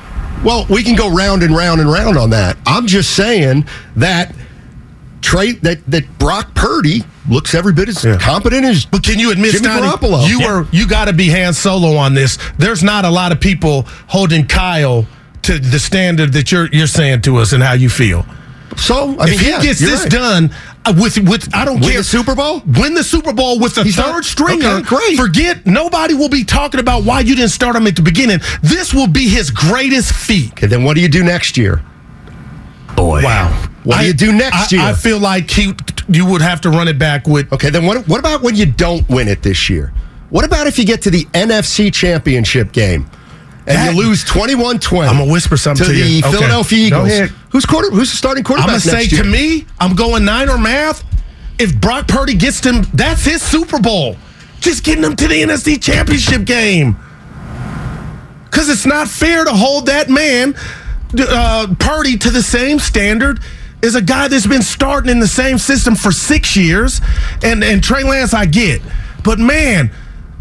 [0.43, 2.58] Well, we can go round and round and round on that.
[2.65, 4.34] I'm just saying that
[5.21, 9.54] Trey that that Brock Purdy looks every bit as competent as But can you admit,
[9.54, 10.28] Jimmy Stoney, Garoppolo.
[10.28, 10.52] you Yeah.
[10.60, 12.38] were you got to be hand solo on this.
[12.60, 15.08] There's not a lot of people holding Kyle
[15.43, 18.24] to the standard that you're you're saying to us and how you feel.
[18.78, 20.12] So I mean, if he yeah, gets this right.
[20.12, 20.56] done
[20.93, 22.62] with with I don't Win care the Super Bowl?
[22.65, 24.67] win the Super Bowl with a He's third not- stringer.
[24.67, 25.17] okay, great.
[25.17, 28.39] Forget nobody will be talking about why you didn't start him at the beginning.
[28.62, 30.52] This will be his greatest feat.
[30.54, 31.82] Okay, then what do you do next year?
[32.95, 33.50] Boy, Wow.
[33.84, 34.86] What do you do next I, year?
[34.86, 35.74] I feel like he
[36.08, 38.65] you would have to run it back with Okay, then what, what about when you
[38.65, 39.91] don't win it this year?
[40.30, 43.10] What about if you get to the NFC Championship game
[43.67, 45.10] and That- you lose 21 20?
[45.10, 46.19] I'm gonna whisper something to to the you.
[46.19, 46.32] Okay.
[46.32, 47.32] Philadelphia Eagles.
[47.49, 48.67] Who's, quarter, who's the starting quarterback?
[48.69, 49.23] I'm gonna say next year?
[49.23, 51.04] to me, I'm going Niner math.
[51.58, 54.17] If Brock Purdy gets them, that's his Super Bowl.
[54.60, 56.97] Just getting them to the NFC Championship game.
[58.45, 60.56] Because it's not fair to hold that man,
[61.19, 63.39] uh, Purdy, to the same standard
[63.84, 67.01] as a guy that's been starting in the same system for six years.
[67.43, 68.82] And and Trey Lance, I get,
[69.23, 69.91] but man,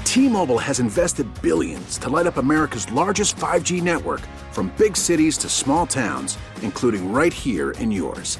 [0.04, 5.50] T-Mobile has invested billions to light up America's largest 5G network from big cities to
[5.50, 8.39] small towns, including right here in yours.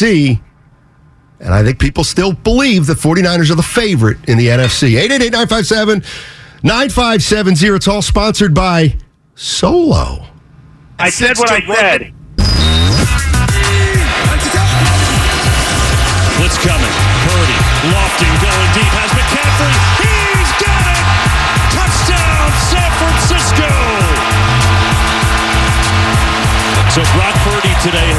[0.00, 0.40] See,
[1.40, 4.96] and I think people still believe the 49ers are the favorite in the NFC.
[4.96, 6.02] 888 957
[6.62, 7.76] 9570.
[7.76, 8.96] It's all sponsored by
[9.34, 10.24] Solo.
[10.98, 12.14] I said what I said.
[16.40, 16.94] Blitz coming.
[17.28, 17.58] Purdy
[17.92, 18.49] lofting, going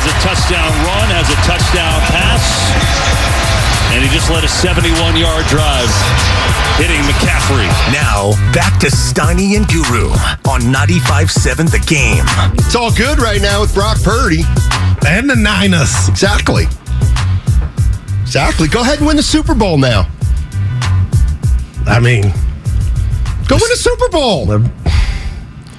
[0.01, 2.41] has a touchdown run, has a touchdown pass,
[3.93, 5.89] and he just led a 71-yard drive,
[6.81, 7.69] hitting McCaffrey.
[7.93, 10.09] Now, back to Steiny and Guru
[10.49, 12.25] on 95.7 The Game.
[12.57, 14.41] It's all good right now with Brock Purdy.
[15.05, 16.09] And the Niners.
[16.09, 16.65] Exactly.
[18.21, 18.67] Exactly.
[18.67, 20.09] Go ahead and win the Super Bowl now.
[21.85, 22.23] I mean,
[23.47, 24.47] go win the Super Bowl.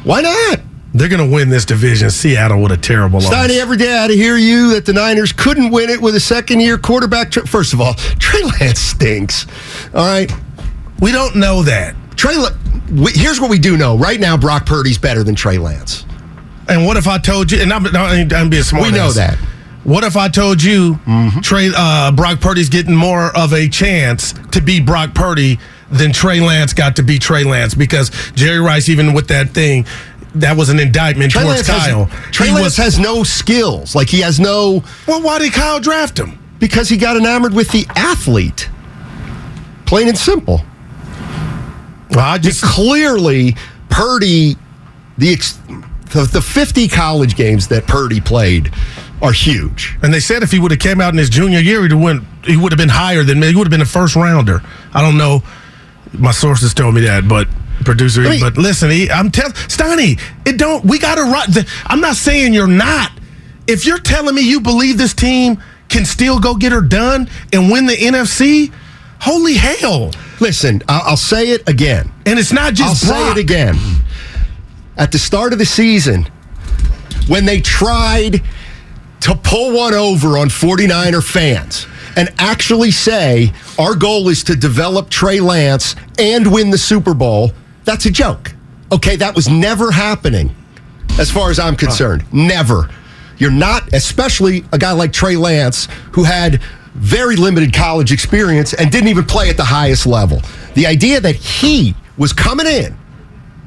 [0.05, 0.61] Why not?
[0.95, 2.11] They're going to win this division.
[2.11, 3.33] Seattle with a terrible loss.
[3.33, 6.61] Steiny, every day I hear you that the Niners couldn't win it with a second
[6.61, 7.33] year quarterback.
[7.33, 9.47] First of all, Trey Lance stinks.
[9.95, 10.31] All right.
[11.01, 11.97] We don't know that.
[12.17, 12.37] Trey,
[12.93, 13.97] we, here's what we do know.
[13.97, 16.05] Right now, Brock Purdy's better than Trey Lance.
[16.69, 17.85] And what if I told you, and I'm,
[18.33, 18.85] I'm being smart.
[18.85, 19.17] We know ass.
[19.17, 19.39] that.
[19.85, 21.41] What if I told you mm-hmm.
[21.41, 25.59] Trey uh, Brock Purdy's getting more of a chance to be Brock Purdy
[25.91, 27.75] than Trey Lance got to be Trey Lance?
[27.75, 29.85] Because Jerry Rice, even with that thing,
[30.35, 32.05] that was an indictment Trey towards Lance Kyle.
[32.07, 33.95] Has, Trey he Lance was, has no skills.
[33.95, 34.83] Like he has no.
[35.07, 36.39] Well, why did Kyle draft him?
[36.59, 38.69] Because he got enamored with the athlete.
[39.87, 40.63] Plain and simple.
[42.11, 43.57] Well, I just clearly
[43.89, 44.57] Purdy
[45.19, 45.37] the,
[46.13, 48.73] the the 50 college games that Purdy played
[49.23, 49.97] are huge.
[50.03, 52.25] And they said if he would have came out in his junior year, he'd went,
[52.45, 53.49] he would have been higher than me.
[53.49, 54.63] He would have been a first rounder.
[54.93, 55.43] I don't know.
[56.13, 57.49] My sources told me that, but
[57.85, 58.23] producer.
[58.23, 60.85] I mean, but listen, he, I'm telling Steiny, it don't.
[60.85, 61.49] We got to run.
[61.87, 63.13] I'm not saying you're not.
[63.67, 67.71] If you're telling me you believe this team can still go get her done and
[67.71, 68.73] win the NFC,
[69.21, 70.13] holy hell!
[70.41, 73.05] Listen, I'll, I'll say it again, and it's not just.
[73.05, 73.35] I'll Brock.
[73.37, 73.77] say it again.
[74.97, 76.29] At the start of the season,
[77.29, 78.43] when they tried
[79.21, 85.09] to pull one over on 49er fans and actually say, our goal is to develop
[85.11, 87.53] Trey Lance and win the Super Bowl,
[87.85, 88.53] that's a joke.
[88.91, 90.55] Okay, that was never happening
[91.19, 92.25] as far as I'm concerned.
[92.33, 92.91] Never.
[93.39, 96.63] You're not, especially a guy like Trey Lance, who had
[96.95, 100.43] very limited college experience and didn't even play at the highest level.
[100.75, 102.97] The idea that he was coming in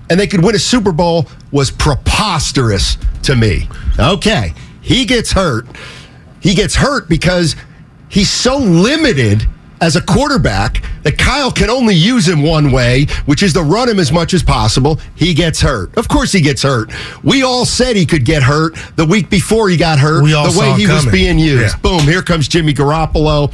[0.10, 3.67] and they could win a Super Bowl was preposterous to me.
[3.99, 5.65] Okay, he gets hurt.
[6.39, 7.56] He gets hurt because
[8.10, 9.47] he's so limited
[9.86, 13.88] as a quarterback that Kyle can only use him one way, which is to run
[13.88, 15.00] him as much as possible.
[15.13, 15.95] He gets hurt.
[15.95, 16.91] Of course, he gets hurt.
[17.24, 20.24] We all said he could get hurt the week before he got hurt.
[20.52, 21.76] the way he was being used.
[21.76, 21.82] Yeah.
[21.82, 22.00] Boom!
[22.00, 23.54] Here comes Jimmy Garoppolo.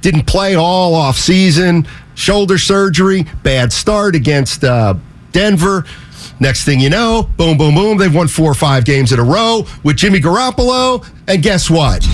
[0.00, 1.86] Didn't play all off season.
[2.16, 3.24] Shoulder surgery.
[3.44, 4.94] Bad start against uh,
[5.30, 5.84] Denver.
[6.40, 7.98] Next thing you know, boom, boom, boom.
[7.98, 11.06] They've won four or five games in a row with Jimmy Garoppolo.
[11.28, 12.04] And guess what?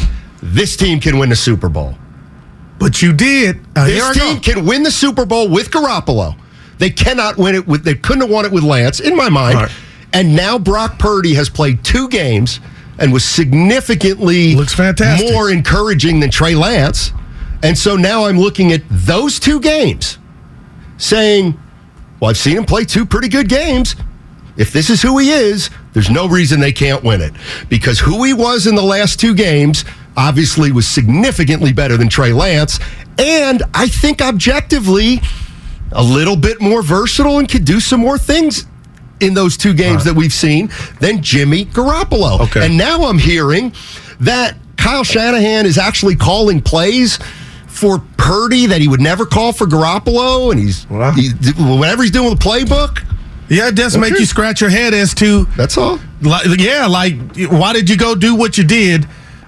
[0.43, 1.97] This team can win the Super Bowl.
[2.87, 3.59] But you did.
[3.75, 6.39] This team can win the Super Bowl with Garoppolo.
[6.79, 7.83] They cannot win it with.
[7.83, 9.57] They couldn't have won it with Lance, in my mind.
[9.57, 9.71] Right.
[10.13, 12.61] And now Brock Purdy has played two games
[13.01, 17.11] and was significantly looks fantastic, more encouraging than Trey Lance.
[17.65, 20.19] And so now I'm looking at those two games,
[20.97, 21.59] saying,
[22.21, 23.97] "Well, I've seen him play two pretty good games.
[24.57, 27.33] If this is who he is, there's no reason they can't win it
[27.69, 29.85] because who he was in the last two games."
[30.17, 32.79] Obviously was significantly better than Trey Lance.
[33.19, 35.21] And I think objectively,
[35.93, 38.67] a little bit more versatile and could do some more things
[39.21, 42.41] in those two games that we've seen than Jimmy Garoppolo.
[42.41, 42.67] Okay.
[42.67, 43.73] And now I'm hearing
[44.21, 47.19] that Kyle Shanahan is actually calling plays
[47.67, 52.31] for Purdy that he would never call for Garoppolo, and he's he, whatever he's doing
[52.31, 53.05] with the playbook.
[53.49, 55.45] Yeah, it does make you scratch your head as to.
[55.57, 56.01] That's all.
[56.21, 57.15] Like, yeah, like
[57.49, 59.07] why did you go do what you did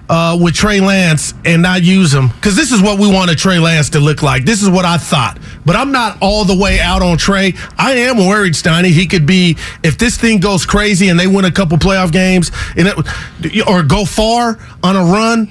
[0.09, 2.27] uh, with Trey Lance and not use him?
[2.29, 4.43] Because this is what we wanted Trey Lance to look like.
[4.43, 5.37] This is what I thought.
[5.65, 7.53] But I'm not all the way out on Trey.
[7.77, 8.89] I am worried, Steiny.
[8.91, 12.51] He could be if this thing goes crazy and they win a couple playoff games
[12.75, 15.49] and it, or go far on a run.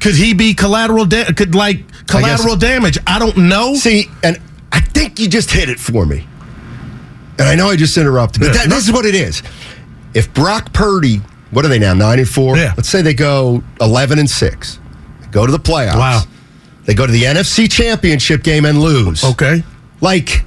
[0.00, 1.04] Could he be collateral?
[1.04, 2.98] Da- could like collateral damage?
[3.06, 3.74] I don't know.
[3.74, 4.40] See, and
[4.72, 6.26] I think you just hit it for me.
[7.38, 9.42] And I know I just interrupted, but that, this is what it is.
[10.14, 11.94] If Brock Purdy, what are they now?
[11.94, 12.56] Nine and four.
[12.56, 12.74] Yeah.
[12.76, 14.78] Let's say they go eleven and six,
[15.30, 15.96] go to the playoffs.
[15.98, 16.22] Wow.
[16.84, 19.22] They go to the NFC Championship game and lose.
[19.24, 19.62] Okay.
[20.00, 20.44] Like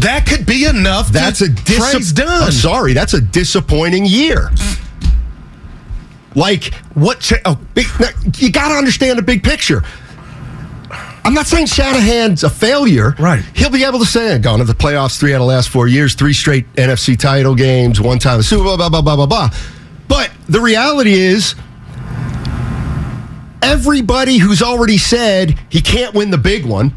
[0.00, 1.10] That could be enough.
[1.10, 2.44] that's a dis- done.
[2.44, 4.50] I'm sorry, that's a disappointing year.
[6.34, 7.20] Like what?
[7.20, 7.86] Cha- oh, big,
[8.38, 9.82] you got to understand the big picture.
[11.26, 13.16] I'm not saying Shanahan's a failure.
[13.18, 13.42] Right.
[13.54, 15.68] He'll be able to say, "I've gone to the playoffs three out of the last
[15.70, 19.16] four years, three straight NFC title games, one time the Super Bowl, blah, blah, blah,
[19.16, 19.50] blah, blah.
[20.06, 21.56] But the reality is,
[23.60, 26.94] everybody who's already said he can't win the big one,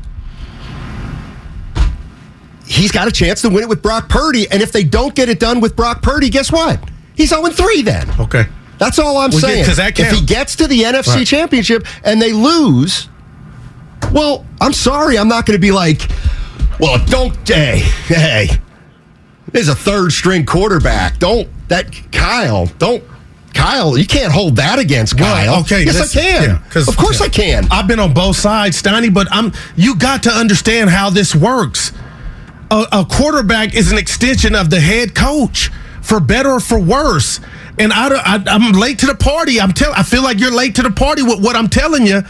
[2.68, 4.50] he's got a chance to win it with Brock Purdy.
[4.52, 6.80] And if they don't get it done with Brock Purdy, guess what?
[7.16, 8.08] He's 0 3 then.
[8.20, 8.46] Okay.
[8.78, 11.28] That's all I'm Well, yeah, that if he gets to the NFC Right.
[11.28, 13.10] Championship and they lose,
[14.12, 15.18] well, I'm sorry.
[15.18, 16.10] I'm not going to be like,
[16.80, 18.48] well, don't, hey, hey,
[19.52, 21.20] there's a third string quarterback.
[21.20, 23.04] Don't, that Kyle, don't,
[23.54, 25.52] Kyle, you can't hold that against Kyle.
[25.54, 26.44] Well, okay, Yes, I can.
[26.50, 27.26] yeah, of course yeah.
[27.26, 27.68] I can.
[27.72, 31.92] I've been on both sides, Steiny, but I'm you got to understand how this works.
[32.72, 37.40] A, a quarterback is an extension of the head coach, for better or for worse.
[37.80, 39.60] And I, I, I'm late to the party.
[39.60, 39.92] I'm tell.
[39.94, 42.22] I feel like you're late to the party with what I'm telling you.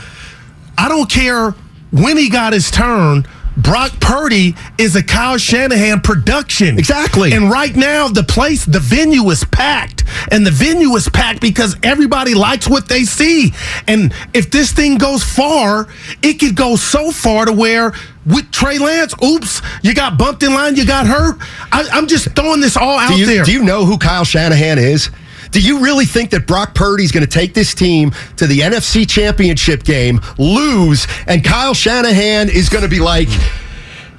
[0.78, 1.54] I don't care
[1.92, 3.26] when he got his turn.
[3.58, 6.80] Brock Purdy is a Kyle Shanahan production.
[6.80, 7.34] Exactly.
[7.34, 10.06] And right now, the place, the venue is packed.
[10.32, 13.54] And the venue is packed because everybody likes what they see.
[13.88, 15.90] And if this thing goes far,
[16.24, 17.94] it could go so far to where
[18.26, 21.38] with Trey Lance, oops, you got bumped in line, you got hurt.
[21.72, 23.44] I, I'm just throwing this all out do you, there.
[23.44, 25.10] Do you know who Kyle Shanahan is?
[25.52, 29.10] Do you really think that Brock Purdy's going to take this team to the NFC
[29.10, 33.30] Championship game, lose, and Kyle Shanahan is going to be like,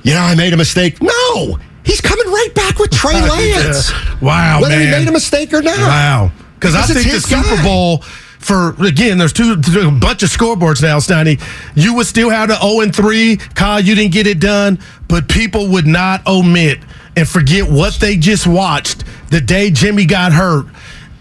[0.03, 1.01] you know, I made a mistake?
[1.01, 3.93] No, he's coming right back with Trey Lance.
[4.21, 4.87] Wow, Whether man.
[4.87, 5.79] he made a mistake or not.
[5.79, 6.33] Wow.
[6.55, 7.63] Because I think the his Super guy.
[7.65, 8.03] Bowl
[8.41, 11.41] for again, there's two a bunch of scoreboards now, Steiny.
[11.75, 13.37] You would still have the 0 and 3.
[13.55, 16.81] Kyle, you didn't get it done, but people would not omit
[17.17, 20.67] and forget what they just watched the day Jimmy got hurt.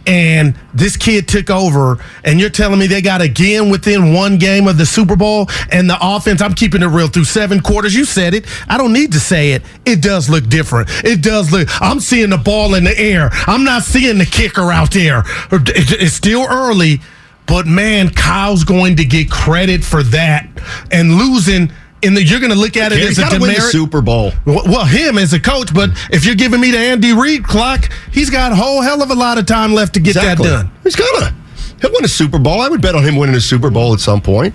[0.07, 4.67] And this kid took over, and you're telling me they got again within one game
[4.67, 6.41] of the Super Bowl, and the offense.
[6.41, 7.93] I'm keeping it real through seven quarters.
[7.93, 8.45] You said it.
[8.67, 9.61] I don't need to say it.
[9.85, 10.89] It does look different.
[11.03, 11.67] It does look.
[11.81, 13.29] I'm seeing the ball in the air.
[13.45, 15.23] I'm not seeing the kicker out there.
[15.51, 17.01] It's still early,
[17.45, 20.47] but man, Kyle's going to get credit for that.
[20.91, 23.47] And losing, the, you're going to look at it He's as a got to win
[23.49, 23.71] the demerit.
[23.71, 24.31] Super Bowl.
[24.45, 27.89] Well, well, him as a coach, but if you're giving me the Andy Reid clock,
[28.11, 30.47] he's got a whole hell of a lot of time left to get Exactly.
[30.49, 30.71] that done.
[30.83, 31.35] He's gonna.
[31.81, 32.61] He'll win a Super Bowl.
[32.61, 34.53] I would bet on him winning a Super Bowl at some point.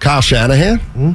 [0.00, 0.78] Kyle Shanahan.
[0.78, 1.12] Hmm?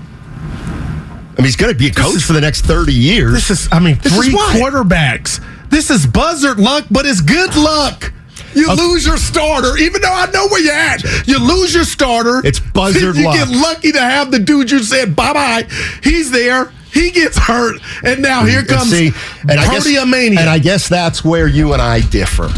[1.37, 3.33] I mean, he's going to be a coach for the next 30 years.
[3.33, 5.43] This is, I mean, This three quarterbacks.
[5.69, 8.13] This is buzzard luck, but it's good luck.
[8.53, 8.81] You Okay.
[8.81, 11.03] lose your starter, even though I know where you're at.
[11.27, 12.41] You lose your starter.
[12.45, 13.35] It's buzzard you luck.
[13.35, 15.67] get lucky to have the dude you said bye bye.
[16.03, 16.71] He's there.
[16.93, 19.11] He gets hurt, and now here And comes see,
[19.49, 20.39] and I guess, mania.
[20.39, 22.49] and I guess that's where you and I differ.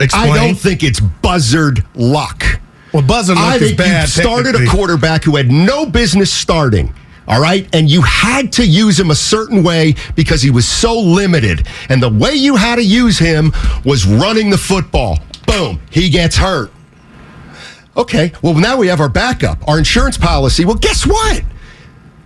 [0.00, 0.32] Explain.
[0.32, 2.44] I don't think it's buzzard luck.
[2.92, 4.02] well, buzzard luck I is think bad.
[4.02, 6.92] you started a quarterback who had no business starting.
[7.28, 7.68] All right.
[7.74, 11.66] And you had to use him a certain way because he was so limited.
[11.88, 13.52] And the way you had to use him
[13.84, 15.18] was running the football.
[15.46, 15.80] Boom.
[15.90, 16.72] He gets hurt.
[17.96, 18.32] Okay.
[18.42, 20.64] Well, now we have our backup, our insurance policy.
[20.64, 21.42] Well, guess what?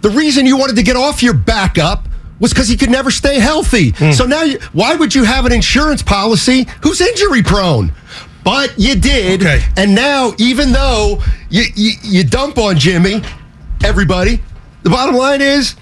[0.03, 2.07] The reason you wanted to get off your backup
[2.39, 3.91] was because he could never stay healthy.
[3.93, 4.13] Hmm.
[4.13, 7.93] So now, you, why would you have an insurance policy who's injury prone?
[8.45, 9.65] But you did, Okay.
[9.77, 11.21] and now even though
[11.51, 13.21] you, you you dump on Jimmy,
[13.83, 14.41] everybody,
[14.87, 15.75] the bottom line is.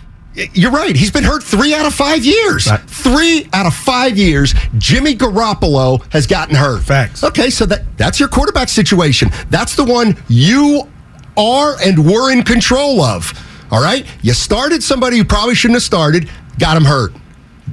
[0.55, 0.97] You're right.
[0.97, 2.69] He's been hurt three out of five years.
[2.69, 2.81] Right.
[2.81, 6.83] Three out of five years, Jimmy Garoppolo has gotten hurt.
[6.83, 7.23] Facts.
[7.23, 9.29] Okay, so that that's your quarterback situation.
[9.51, 10.89] That's the one you
[11.37, 13.31] are and were in control of.
[13.71, 14.07] All right?
[14.23, 17.13] You started somebody who probably shouldn't have started, got him hurt.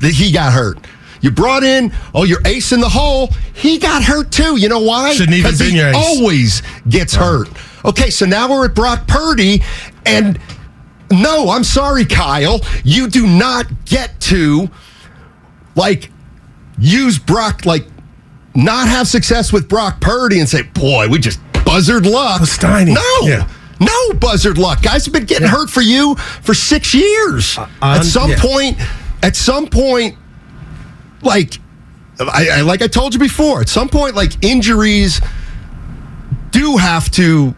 [0.01, 0.85] he got hurt.
[1.21, 3.27] You brought in, oh, your ace in the hole.
[3.53, 4.57] He got hurt too.
[4.57, 5.13] You know why?
[5.13, 5.95] Shouldn't even been he your ace.
[5.95, 7.47] always gets hurt.
[7.85, 9.63] Okay, so now we're at Brock Purdy,
[10.05, 10.39] and
[11.11, 12.61] no, I'm sorry, Kyle.
[12.83, 14.69] You do not get to
[15.75, 16.11] like
[16.77, 17.85] use Brock like
[18.55, 22.41] not have success with Brock Purdy and say, boy, we just buzzard luck.
[22.41, 22.93] Steiny.
[22.93, 23.27] No.
[23.27, 23.49] Yeah.
[23.79, 24.83] No buzzard luck.
[24.83, 27.57] Guys have been getting hurt for you for six years.
[27.57, 28.39] Uh, at some yeah.
[28.39, 28.77] point,
[29.23, 30.17] at some point,
[31.23, 31.57] like
[32.19, 35.19] I, I like I told you before, at some point, like injuries
[36.51, 37.55] do have to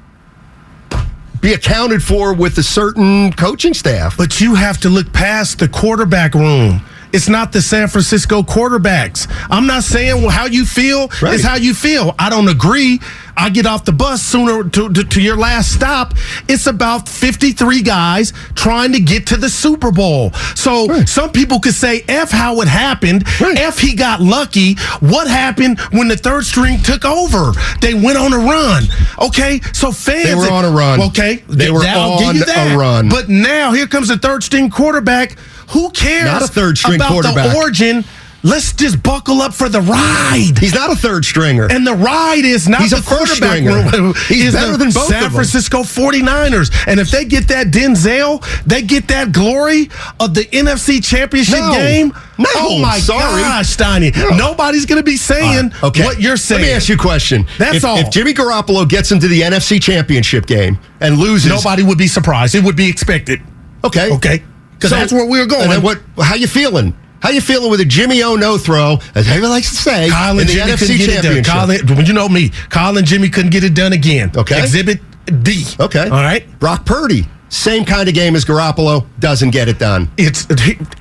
[1.44, 4.16] be accounted for with a certain coaching staff.
[4.16, 6.82] But you have to look past the quarterback room.
[7.14, 9.28] It's not the San Francisco quarterbacks.
[9.50, 11.36] I'm not saying well, how you feel Right.
[11.36, 12.16] is how you feel.
[12.18, 13.00] I don't agree.
[13.36, 16.14] I get off the bus sooner to, to, to your last stop.
[16.48, 20.32] It's about 53 guys trying to get to the Super Bowl.
[20.56, 23.24] So some people could say F how it happened.
[23.42, 24.76] F he got lucky.
[25.00, 27.54] What happened when the third string took over?
[27.82, 28.84] They went on a run.
[29.20, 31.02] Okay, so fans They were on a run.
[31.02, 33.10] Okay, They were I'll on a run.
[33.10, 35.36] But now here comes the third string quarterback.
[35.74, 37.52] Who cares Not a third string about quarterback.
[37.52, 38.06] the origin?
[38.46, 40.52] Let's just buckle up for the ride.
[40.60, 41.66] He's not a third stringer.
[41.72, 44.04] And the ride is not He's the a first quarterback stringer.
[44.04, 44.14] room.
[44.28, 45.30] He's is better than both San.
[45.30, 46.70] Francisco 49ers.
[46.86, 51.72] And if they get that Denzel, they get that glory of the NFC Championship No.
[51.74, 52.14] game.
[52.38, 53.42] No, oh my sorry.
[53.42, 54.14] gosh, Steiny.
[54.14, 54.36] No.
[54.36, 56.04] Nobody's going to be saying Okay.
[56.04, 56.62] what you're saying.
[56.64, 57.48] Let me ask you a question.
[57.58, 57.98] That's if, all.
[57.98, 62.56] If Jimmy Garoppolo gets into the NFC Championship game and loses, Nobody would be surprised.
[62.56, 63.42] It would be expected.
[63.86, 64.12] Okay.
[64.12, 64.44] Okay.
[64.84, 65.72] Because So- that's where we were going.
[65.72, 66.02] And what?
[66.22, 66.94] How you feeling?
[67.22, 70.34] How you feeling with a Jimmy O no throw, as everybody likes to say, Kyle
[70.34, 71.02] in and the Jimmy NFC couldn't
[71.38, 71.70] it done.
[71.70, 71.90] Championship?
[71.98, 72.52] Well, you know me.
[72.70, 74.30] Kyle and Jimmy couldn't get it done again.
[74.36, 74.60] Okay.
[74.60, 75.00] Exhibit
[75.42, 75.66] D.
[75.80, 76.04] Okay.
[76.04, 76.44] All right.
[76.60, 80.10] Brock Purdy, same kind of game as Garoppolo, doesn't get it done.
[80.18, 80.46] It's.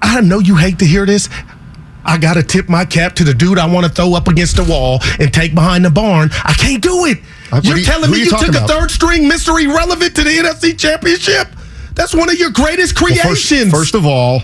[0.01, 1.29] I know you hate to hear this.
[2.05, 4.55] I got to tip my cap to the dude I want to throw up against
[4.57, 6.31] the wall and take behind the barn.
[6.45, 7.19] I can't do it.
[7.51, 10.31] Uh, You're you- telling me you you took a third string mystery relevant to the
[10.31, 11.49] NFC Championship?
[11.95, 13.71] That's one of your greatest Well, creations.
[13.71, 14.43] first, first of all,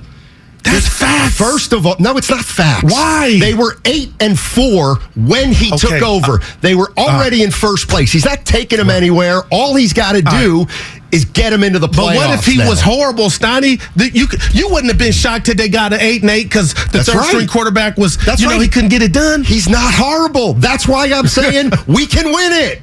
[0.64, 1.36] That's facts.
[1.36, 2.92] First of all, no, it's not facts.
[2.92, 3.38] Why?
[3.38, 6.05] They were eight and four when he took Okay.
[6.05, 6.40] over.
[6.61, 8.11] They were uh, already in first place.
[8.12, 9.42] He's not taking them anywhere.
[9.51, 10.66] All he's got to do
[11.11, 12.16] is get him into the playoffs.
[12.16, 12.68] But what if he now.
[12.68, 13.80] was horrible, Steiny?
[13.94, 16.74] That you you wouldn't have been shocked that they got an eight and eight because
[16.74, 17.28] the That's third right.
[17.28, 18.18] string quarterback was.
[18.18, 19.44] That's you know he couldn't get it done.
[19.44, 20.53] He's not horrible.
[20.55, 22.82] That's why I'm saying we can win it.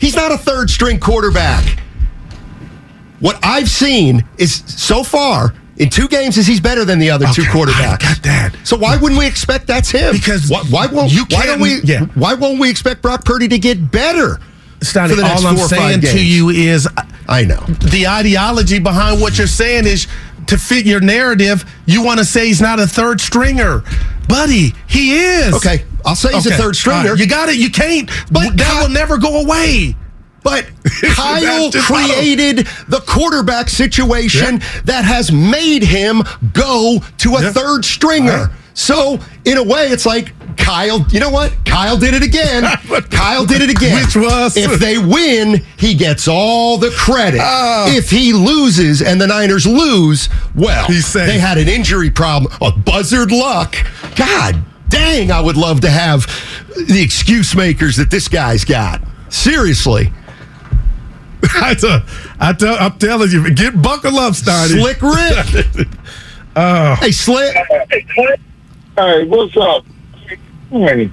[0.00, 1.78] He's not a third string quarterback.
[3.20, 7.26] What I've seen is so far in two games is he's better than the other
[7.32, 8.02] two quarterbacks.
[8.02, 8.56] I got that.
[8.64, 10.12] So why wouldn't we expect that's him?
[10.12, 12.06] Because why, why won't you why don't we yeah.
[12.14, 14.40] why won't we expect Brock Purdy to get better?
[14.80, 17.44] Steiny, for the next all I'm four or five saying to you is uh, I
[17.44, 17.60] know.
[17.90, 20.06] the ideology behind what you're saying is
[20.46, 21.64] to fit your narrative.
[21.86, 23.82] You want to say he's not a third stringer,
[24.28, 24.74] buddy.
[24.86, 25.54] He is.
[25.54, 27.10] Okay, I'll say he's a third stringer.
[27.10, 27.56] right, You got it.
[27.56, 28.10] You can't.
[28.30, 29.96] But that Kyle- will never go away.
[30.44, 30.66] But
[31.14, 36.22] Kyle created the quarterback situation that has made him
[36.52, 37.52] go to a Yeah.
[37.52, 38.30] third stringer.
[38.44, 38.50] Right.
[38.76, 41.52] So, in a way, it's like Kyle, you know what?
[41.64, 42.64] Kyle did it again.
[43.10, 44.04] Kyle did it again.
[44.04, 47.40] Which was- If they win, he gets all the credit.
[47.42, 47.86] Ah.
[47.88, 52.52] if he loses and the Niners lose, well, they had an injury problem.
[52.60, 53.76] A buzzard luck.
[54.16, 56.26] God dang, I would love to have
[56.76, 59.02] the excuse makers that this guy's got.
[59.28, 60.12] Seriously.
[61.56, 62.02] I tell,
[62.40, 64.80] I tell, I'm telling you, get buckle up, Steiny.
[64.80, 65.88] Slick Rick.
[66.56, 66.94] Oh.
[67.00, 67.52] hey, Slick.
[68.96, 69.84] Hey, what's up?
[70.70, 71.10] Hey,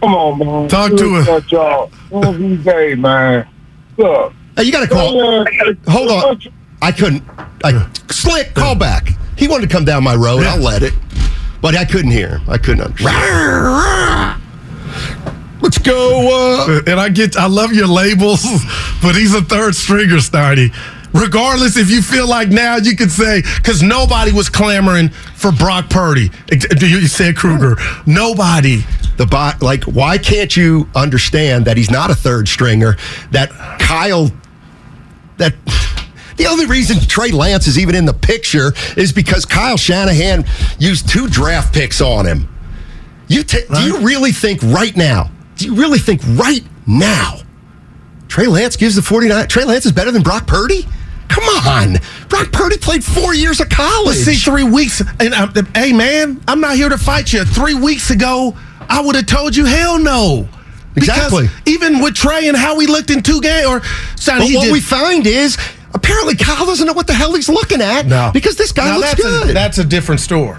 [0.00, 0.68] come on, man.
[0.68, 1.36] Talk to Look her.
[1.38, 1.90] at y'all.
[2.12, 3.48] Every day, man.
[3.96, 4.32] Look.
[4.56, 5.20] Hey, you got to call.
[5.40, 5.44] uh,
[5.88, 6.40] Hold on.
[6.80, 7.24] I couldn't.
[7.64, 9.08] I, Slick, call back.
[9.36, 10.44] He wanted to come down my road.
[10.44, 10.94] I'll let it.
[11.60, 12.48] But I couldn't hear him.
[12.48, 14.40] I couldn't understand.
[15.60, 16.66] Let's go.
[16.68, 18.42] Uh, And I get, I love your labels,
[19.02, 20.72] but he's a third stringer, Stardy.
[21.14, 25.88] Regardless, if you feel like now you could say, because nobody was clamoring for Brock
[25.88, 26.30] Purdy.
[26.80, 27.76] You said Kruger.
[28.06, 28.84] Nobody.
[29.16, 32.96] the bot, like, why can't you understand that he's not a third stringer?
[33.30, 33.48] That
[33.80, 34.30] Kyle,
[35.38, 35.54] that
[36.36, 40.44] the only reason Trey Lance is even in the picture is because Kyle Shanahan
[40.78, 42.48] used two draft picks on him.
[43.28, 45.30] You ta- do you really think right now?
[45.58, 47.40] Do you really think right now?
[48.28, 49.48] Trey Lance gives the 49.
[49.48, 50.86] Trey Lance is better than Brock Purdy?
[51.28, 51.96] Come on.
[52.28, 54.06] Brock Purdy played four years of college.
[54.16, 55.02] Let's see, three weeks.
[55.20, 57.44] And uh, hey, man, I'm not here to fight you.
[57.44, 58.56] Three weeks ago,
[58.88, 60.48] I would have told you hell no.
[60.96, 61.42] Exactly.
[61.48, 64.72] Because even with Trey and how he looked in two games, or But what did-
[64.72, 65.56] we find is
[65.94, 68.30] apparently Kyle doesn't know what the hell he's looking at No.
[68.32, 69.50] because this guy Now, looks that's good.
[69.50, 70.58] A, that's a different story.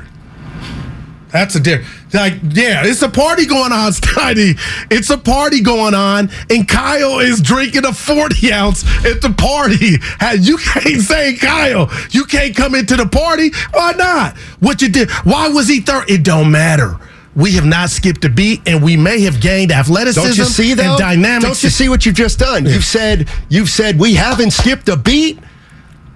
[1.31, 2.13] That's a different.
[2.13, 4.57] Like, yeah, it's a party going on, Steiny.
[4.89, 9.97] It's a party going on, and Kyle is drinking a 40 ounce at the party.
[10.41, 13.51] You can't say, Kyle, you can't come into the party.
[13.73, 14.37] Why not?
[14.59, 15.11] What you did?
[15.23, 16.09] Why was he third?
[16.09, 16.97] It don't matter.
[17.35, 20.73] We have not skipped a beat, and we may have gained athleticism Don't you see
[20.73, 20.83] though?
[20.91, 21.45] and dynamics.
[21.45, 22.65] Don't you see what you've just done?
[22.65, 25.39] You've said you've said we haven't skipped a beat.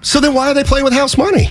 [0.02, 1.50] So then why are they playing with house money?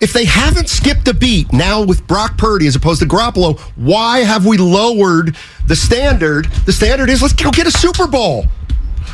[0.00, 4.20] If they haven't skipped a beat now with Brock Purdy as opposed to Garoppolo, why
[4.20, 5.36] have we lowered
[5.66, 6.46] the standard?
[6.66, 8.46] The standard is let's go get a Super Bowl.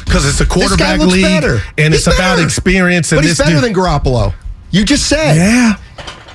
[0.05, 1.61] Because it's a quarterback league, better.
[1.79, 3.11] and He's it's about experience.
[3.13, 4.35] And But he's better dude- than Garoppolo.
[4.71, 5.37] You just said.
[5.37, 5.77] Yeah.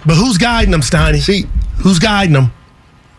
[0.06, 1.22] But who's guiding them, Steiny?
[1.22, 1.46] See,
[1.78, 2.52] who's guiding them?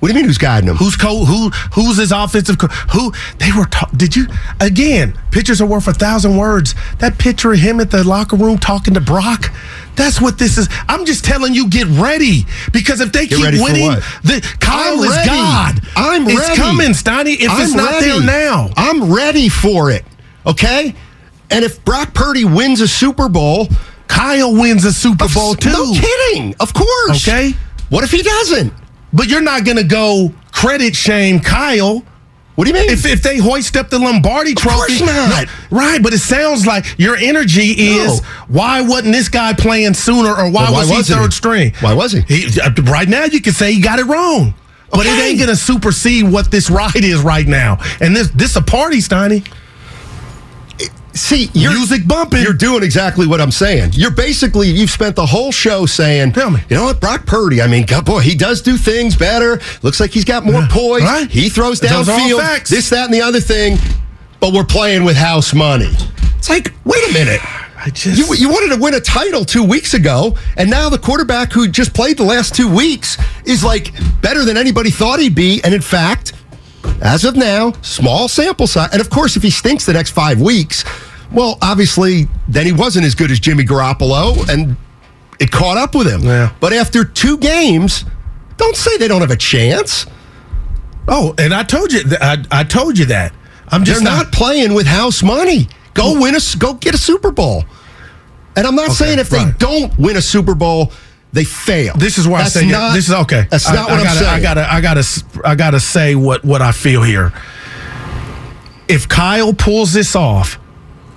[0.01, 0.77] What do you mean who's guiding them?
[0.77, 4.27] Who's co- who who's his offensive co- who they were ta- did you
[4.59, 8.57] again pictures are worth a thousand words that picture of him at the locker room
[8.59, 9.53] talking to Brock
[9.97, 13.63] that's what this is I'm just telling you get ready because if they Get keep
[13.63, 13.91] winning
[14.25, 15.29] the Kyle I'm is ready.
[15.29, 16.51] God I'm it's ready.
[16.53, 18.07] It's coming Steiny if it's I'm not ready.
[18.09, 20.05] there now I'm ready for it.
[20.47, 20.95] Okay?
[21.51, 23.69] And if Brock Purdy wins a Super Bowl,
[24.09, 26.55] Kyle wins a Super Bowl too No kidding.
[26.59, 27.29] Of course.
[27.29, 27.53] Okay.
[27.91, 28.73] What if he doesn't?
[29.13, 32.05] But you're not going to go credit shame Kyle.
[32.57, 32.91] What do you mean?
[32.91, 35.47] If, if they hoist up the Lombardi trophy, Of course not.
[35.71, 36.03] No, right?
[36.03, 38.27] But it sounds like your energy is No.
[38.49, 41.37] why wasn't this guy playing sooner, or why, Well, why was he third he?
[41.37, 41.73] string?
[41.81, 42.21] Why was he?
[42.23, 42.61] he?
[42.61, 44.53] uh, Right now, you can say he got it wrong,
[44.91, 47.79] but it ain't gonna supersede what this ride is right now.
[48.01, 49.47] And this this a party, Steiny.
[51.13, 52.43] See, you're, Music bumping.
[52.43, 53.91] You're doing exactly what I'm saying.
[53.95, 56.61] You're basically you've spent the whole show saying, Tell me.
[56.69, 57.61] you know what, Brock Purdy.
[57.61, 59.61] I mean, God, boy, he does do things better.
[59.83, 61.03] Looks like he's got more poise.
[61.03, 61.29] right.
[61.31, 62.69] He throws downfield.
[62.69, 63.77] This, that, and the other thing.
[64.39, 65.91] But we're playing with house money.
[66.39, 67.41] It's like, wait a minute.
[67.77, 70.99] I just You, you wanted to win a title two weeks ago, and now the
[70.99, 73.93] quarterback who just played the last two weeks is like
[74.23, 75.61] better than anybody thought he'd be.
[75.65, 76.35] And in fact,
[77.01, 78.91] as of now, small sample size.
[78.93, 80.85] And of course, if he stinks the next five weeks,
[81.33, 84.77] well, obviously, then he wasn't as good as Jimmy Garoppolo, and
[85.39, 86.23] it caught up with him.
[86.23, 86.53] Yeah.
[86.61, 88.05] But after two games,
[88.57, 90.07] don't say they don't have a chance.
[91.09, 93.33] oh, and I told you, th- I, I told you that.
[93.69, 95.69] I'm They're just not, playing with house money.
[95.95, 97.65] Go win a, go get a Super Bowl.
[98.57, 100.93] And I'm not saying if they don't win a Super Bowl,
[101.33, 101.95] they fail.
[101.97, 103.47] This is why I say not, this is okay.
[103.51, 104.31] That's I- not I, what gotta, I'm saying.
[104.31, 105.05] I gotta, I gotta,
[105.45, 107.33] I gotta say what what I feel here.
[108.89, 110.59] If Kyle pulls this off,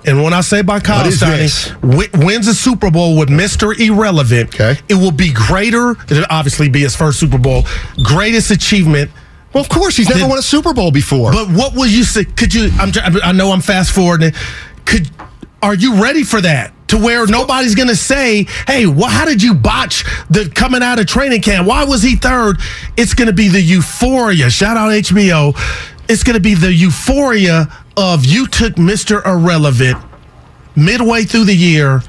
[0.06, 4.54] and when I say by Kyle What Steiny, wins a Super Bowl with Mister Irrelevant,
[4.54, 4.78] Okay.
[4.88, 5.92] it will be greater.
[6.08, 7.64] It'll obviously be his first Super Bowl,
[8.04, 9.10] greatest achievement.
[9.52, 11.32] well, of course, he's never Then- won a Super Bowl before.
[11.32, 12.24] But what would you say?
[12.24, 12.70] Could you?
[12.78, 12.92] I'm.
[13.24, 14.32] I know I'm fast forwarding.
[14.84, 15.10] Could
[15.64, 16.72] are you ready for that?
[16.88, 21.06] To where nobody's gonna say, "Hey, well, how did you botch the coming out of
[21.06, 21.66] training camp?
[21.66, 22.58] Why was he third?
[22.96, 24.50] It's gonna be the euphoria.
[24.50, 25.54] Shout out HBO.
[26.08, 29.96] It's gonna be the euphoria of you took Mister Irrelevant
[30.76, 32.02] midway through the year,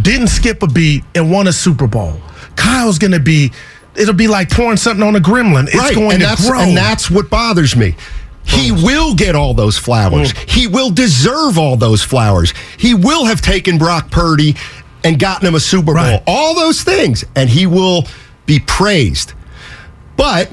[0.00, 2.20] didn't skip a beat, and won a Super Bowl.
[2.56, 3.52] Kyle's gonna be.
[3.94, 5.66] It'll be like pouring something on a gremlin.
[5.68, 6.60] It's right, going and to that's grow.
[6.60, 7.94] and that's what bothers me.
[8.44, 10.32] He will get all those flowers.
[10.32, 10.50] Mm.
[10.50, 12.52] He will deserve all those flowers.
[12.78, 14.54] He will have taken Brock Purdy
[15.02, 15.94] and gotten him a Super Bowl.
[15.94, 16.22] Right.
[16.26, 18.06] All those things, and he will
[18.46, 19.32] be praised.
[20.16, 20.50] But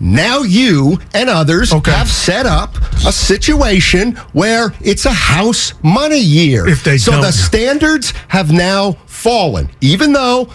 [0.00, 1.90] now you and others Okay.
[1.92, 2.76] have set up
[3.06, 6.66] a situation where it's a house money year.
[6.68, 7.20] If they so don't.
[7.22, 10.48] the standards have now fallen, even though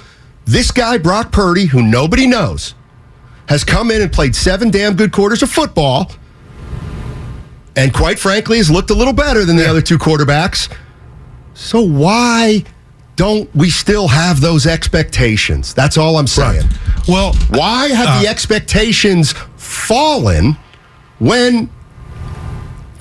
[0.45, 2.73] this guy Brock Purdy, who nobody knows,
[3.47, 6.11] has come in and played seven damn good quarters of football,
[7.75, 10.69] and quite frankly has looked a little better than the other two quarterbacks.
[11.53, 12.63] So why
[13.15, 15.73] don't we still have those expectations?
[15.73, 16.67] That's all I'm saying.
[17.07, 20.57] well, Why have the Uh, expectations fallen
[21.19, 21.69] when,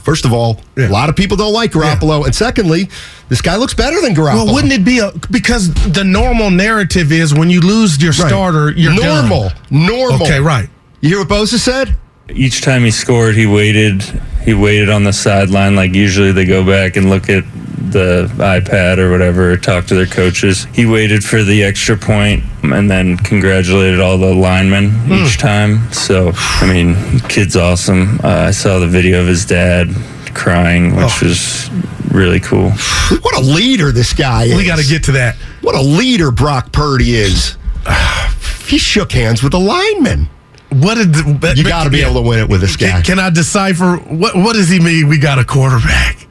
[0.02, 0.88] first of all, Yeah.
[0.88, 2.88] a lot of people don't like Garoppolo, and secondly,
[3.28, 4.44] this guy looks better than Garoppolo.
[4.46, 8.28] Well, wouldn't it be a because the normal narrative is when you lose your Right.
[8.28, 9.86] starter, you're normal, done.
[9.86, 10.26] normal.
[10.26, 10.68] Okay, right.
[11.00, 11.96] You hear what Bosa said?
[12.34, 14.02] Each time he scored, he waited.
[14.44, 15.76] He waited on the sideline.
[15.76, 17.44] Like usually, they go back and look at
[17.90, 20.64] the iPad or whatever, or talk to their coaches.
[20.72, 25.92] He waited for the extra point and then congratulated all the linemen each time.
[25.92, 28.20] So, I mean, kid's awesome.
[28.22, 29.88] Uh, I saw the video of his dad
[30.34, 31.68] crying, which was
[32.10, 32.70] really cool.
[32.70, 34.56] What a leader this guy is.
[34.56, 35.36] We got to get to that.
[35.60, 37.56] What a leader Brock Purdy is.
[38.66, 40.28] he shook hands with the lineman.
[40.70, 42.10] What did the, but- You got to be yeah.
[42.10, 42.90] able to win it with this guy.
[42.90, 45.08] Can, can I decipher what what does he mean?
[45.08, 46.26] We got a quarterback.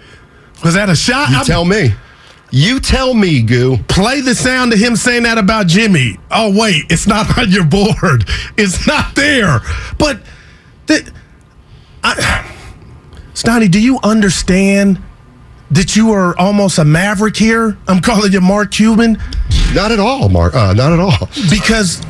[0.63, 1.29] Was that a shot?
[1.29, 1.93] you I'm- tell me.
[2.51, 3.77] You tell me, Goo.
[3.87, 6.17] Play the sound of him saying that about Jimmy.
[6.31, 8.27] Oh wait, it's not on your board.
[8.57, 9.59] It's not there.
[9.99, 10.21] But
[10.87, 11.11] the,
[12.03, 12.51] I,
[13.35, 14.99] Stoney, do you understand
[15.69, 17.77] that you are almost a maverick here?
[17.87, 19.21] I'm calling you Mark Cuban.
[19.75, 20.55] Not at all, Mark.
[20.55, 21.29] Uh, not at all.
[21.51, 22.01] Because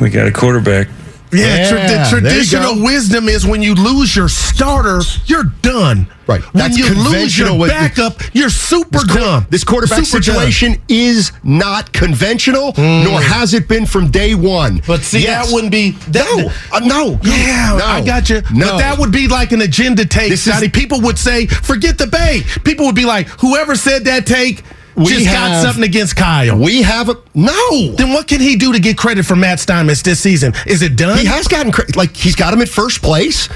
[0.00, 0.86] We got a quarterback.
[1.32, 6.06] Yeah, tra- the traditional wisdom is when you lose your starter, you're done.
[6.26, 6.40] Right.
[6.54, 9.46] When That's you lose your backup, you're super This, dumb.
[9.50, 14.78] this quarterback Super situation is not conventional, nor has it been from day one.
[14.78, 14.86] Mm.
[14.86, 15.46] But see, Yes.
[15.48, 16.24] that wouldn't be that.
[16.24, 18.40] No, uh, no, Yeah, no, I got you.
[18.52, 18.66] No.
[18.72, 20.30] But that would be like an agenda take.
[20.30, 24.24] This is- People would say, "Forget the Bay." People would be like, "Whoever said that
[24.24, 24.62] take."
[25.04, 26.58] We just got something against Kyle.
[26.58, 27.92] We have a no.
[27.96, 30.52] Then what can he do to get credit for Matt Steinmetz this season?
[30.66, 31.18] Is it done?
[31.18, 31.96] He has gotten credit.
[31.96, 33.48] Like he's got him at first place.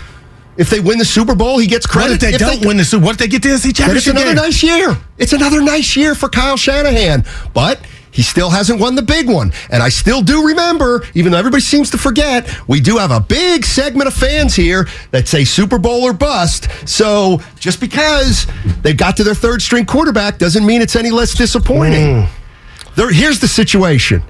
[0.57, 2.15] If they win the Super Bowl, he gets What credit.
[2.15, 3.05] if they don't win the Super?
[3.05, 4.37] What if they get the NC Then it's another game?
[4.37, 4.97] nice year.
[5.19, 7.25] It's another nice year for Kyle Shanahan.
[7.53, 7.79] But
[8.17, 9.53] he still hasn't won the big one.
[9.69, 13.21] And I still do remember, even though everybody seems to forget, we do have a
[13.21, 16.67] big segment of fans here that say Super Bowl or bust.
[16.89, 18.47] So just because
[18.81, 22.23] they've got to their third string quarterback doesn't mean it's any less disappointing.
[22.23, 22.91] Hmm.
[22.95, 24.23] There, here's the situation.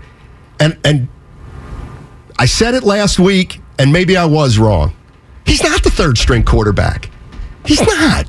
[0.59, 1.07] And and
[2.41, 4.97] I said it last week, and maybe I was wrong.
[5.47, 7.09] He's not the third string quarterback.
[7.65, 8.27] He's not.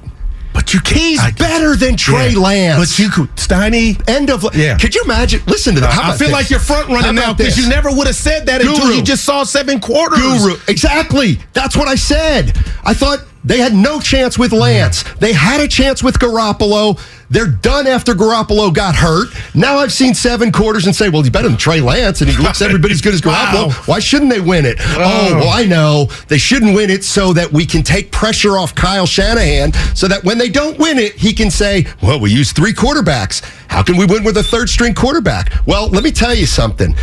[0.68, 1.00] But you can't.
[1.00, 2.40] He's better than Trey Yeah.
[2.40, 2.78] Lance.
[2.78, 3.98] But you could, Steiny.
[4.10, 4.44] End of.
[4.54, 4.78] Yeah.
[4.78, 5.42] Could you imagine?
[5.48, 5.92] Listen to that.
[5.92, 6.34] Uh, how I feel this?
[6.34, 9.24] like you're front running now because you never would have said that until you just
[9.24, 10.20] saw seven quarters.
[10.20, 10.56] Guru.
[10.68, 11.40] Exactly.
[11.54, 12.58] That's what I said.
[12.84, 15.04] I thought they had no chance with Lance.
[15.20, 17.00] They had a chance with Garoppolo.
[17.30, 19.30] They're done after Garoppolo got hurt.
[19.56, 22.38] Now I've seen seven quarters and say, well, he's better than Trey Lance, and he
[22.42, 23.70] looks every as good as Garoppolo.
[23.70, 23.84] Wow.
[23.86, 24.78] Why shouldn't they win it?
[24.80, 24.98] Oh.
[25.00, 26.10] oh, well, I know.
[26.28, 30.26] They shouldn't win it so that we can take pressure off Kyle Shanahan so that
[30.26, 33.42] when they don't win it, he can say, well, we used three quarterbacks.
[33.70, 35.54] How can we win with a third string quarterback?
[35.66, 36.96] Well, let me tell you something.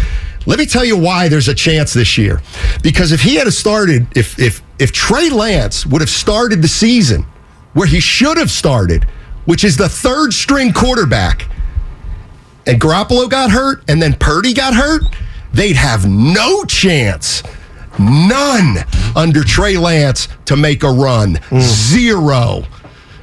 [0.47, 2.43] Let me tell you why there's a chance this year.
[2.83, 7.27] Because if he had started, if if if Trey Lance would have started the season
[7.75, 9.05] where he should have started,
[9.45, 11.49] which is the third string quarterback,
[12.67, 15.03] and Garoppolo got hurt, and then Purdy got hurt,
[15.53, 17.43] they'd have no chance.
[17.99, 18.79] None
[19.15, 21.39] under Trey Lance to make a run.
[21.61, 22.65] Zero.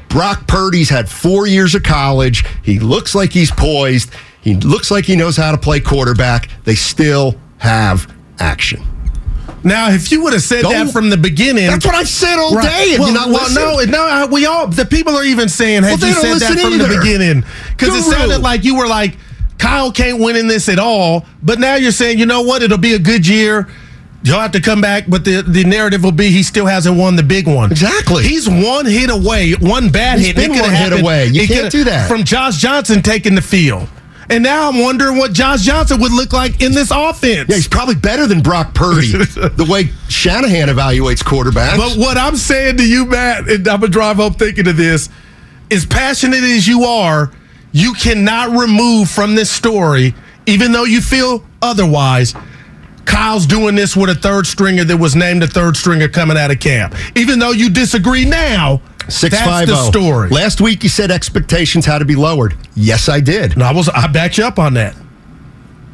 [0.10, 2.46] Brock Purdy's had four years of college.
[2.64, 4.12] He looks like he's poised.
[4.42, 6.50] He looks like he knows how to play quarterback.
[6.64, 8.84] They still have action.
[9.64, 12.38] Now, if you would have said Don't- that from the beginning, That's what I've said
[12.40, 12.92] all day.
[12.92, 14.04] Have well, well, no, no.
[14.04, 16.78] I- We all the people are even saying, Well, "Had they you said that from
[16.78, 17.44] the beginning?"
[17.78, 19.18] Because it sounded like you were like,
[19.60, 22.64] "Kyle can't win in this at all." But now you're saying, "You know what?
[22.64, 23.68] It'll be a good year."
[24.24, 27.16] He'll have to come back, but the, the narrative will be he still hasn't won
[27.16, 27.72] the big one.
[27.72, 28.24] Exactly.
[28.24, 30.36] He's one hit away, one bad He's hit.
[30.36, 31.26] been one hit away.
[31.28, 32.08] You it can't do that.
[32.08, 33.88] From Josh Johnson taking the field.
[34.32, 37.50] And now I'm wondering what Josh Johnson would look like in this offense.
[37.50, 41.78] Yeah, he's probably better than Brock Purdy, the way Shanahan evaluates quarterbacks.
[41.78, 45.10] But what I'm saying to you, Matt, and I'm gonna drive home thinking of this,
[45.70, 47.30] as passionate as you are,
[47.74, 50.16] you cannot remove from this story,
[50.46, 52.34] even though you feel otherwise.
[53.04, 56.52] Kyle's doing this with a third stringer that was named a third stringer coming out
[56.52, 56.96] of camp.
[57.18, 59.88] Even though you disagree now, Six that's five the zero.
[59.90, 60.30] story.
[60.30, 62.56] Last week you said expectations had to be lowered.
[62.76, 63.54] Yes, I did.
[63.54, 64.96] And I was I backed you up on that.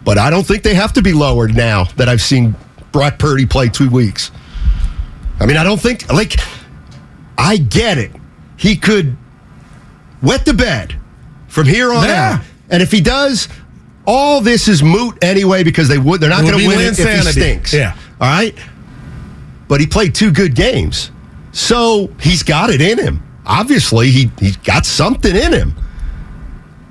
[0.04, 2.56] But I don't think they have to be lowered now that I've seen
[2.92, 4.32] Brock Purdy play two weeks.
[5.40, 6.36] I mean, I don't think like
[7.38, 8.12] I get it.
[8.58, 9.16] He could
[10.22, 10.96] wet the bed
[11.48, 12.40] from here on Yeah.
[12.40, 12.46] out.
[12.70, 13.48] And if he does,
[14.06, 16.98] all this is moot anyway because they would they're not going to win it if
[16.98, 17.32] he insanity.
[17.32, 17.74] stinks.
[17.74, 17.96] Yeah.
[18.20, 18.56] All right.
[19.68, 21.12] But he played two good games.
[21.58, 23.24] So he's got it in him.
[23.44, 25.74] Obviously, he he's got something in him.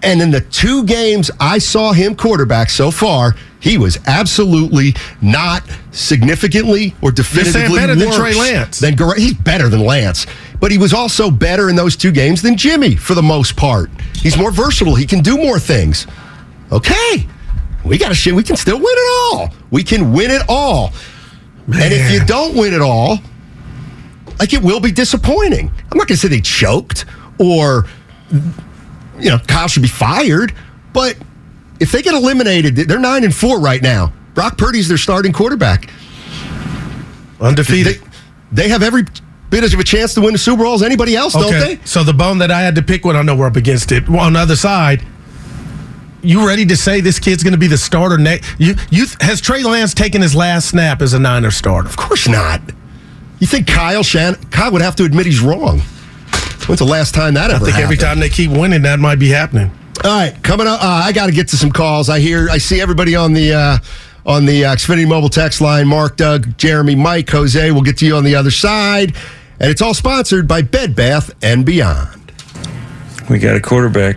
[0.03, 5.63] And in the two games I saw him quarterback so far, he was absolutely not
[5.93, 8.81] significantly or definitively better than Trey Lance.
[8.81, 10.27] Than Gar- he's better than Lance,
[10.59, 13.89] but he was also better in those two games than Jimmy for the most part.
[14.17, 14.97] He's more versatile.
[14.97, 16.09] He can do more things.
[16.73, 17.25] Okay,
[17.85, 18.35] we got to shit.
[18.35, 19.55] We can still win it all.
[19.71, 20.93] We can win it all.
[21.67, 23.21] And if you don't win it all,
[24.39, 25.71] like it will be disappointing.
[25.91, 27.05] I'm not going to say they choked
[27.39, 27.87] or
[29.19, 30.55] you know Kyle should be fired,
[30.93, 31.17] but
[31.81, 34.13] if they get eliminated, they're nine and four right now.
[34.35, 35.91] Brock Purdy's their starting quarterback.
[37.41, 38.01] Undefeated.
[38.53, 39.05] They, they have every
[39.51, 41.79] bit as of a chance to win the Super Bowl as anybody else, don't they?
[41.85, 44.09] So the bone that I had to pick when I know we're up against it.
[44.09, 45.05] Well, on the other side,
[46.23, 48.59] you ready to say this kid's going to be the starter next?
[48.59, 51.89] You, you has Trey Lance taken his last snap as a Niner starter?
[51.89, 52.61] Of course not.
[53.39, 55.81] You think Kyle Shan Kyle would have to admit he's wrong?
[56.67, 57.85] When's the last time that I think happened?
[57.85, 59.71] every time they keep winning, that might be happening.
[60.05, 60.83] All right, coming up.
[60.83, 62.09] Uh, I got to get to some calls.
[62.09, 63.79] I hear, I see everybody on the uh,
[64.25, 65.87] on the uh, Xfinity mobile text line.
[65.87, 67.71] Mark, Doug, Jeremy, Mike, Jose.
[67.71, 69.15] We'll get to you on the other side,
[69.61, 72.33] and it's all sponsored by Bed Bath and Beyond.
[73.31, 74.17] We got a quarterback.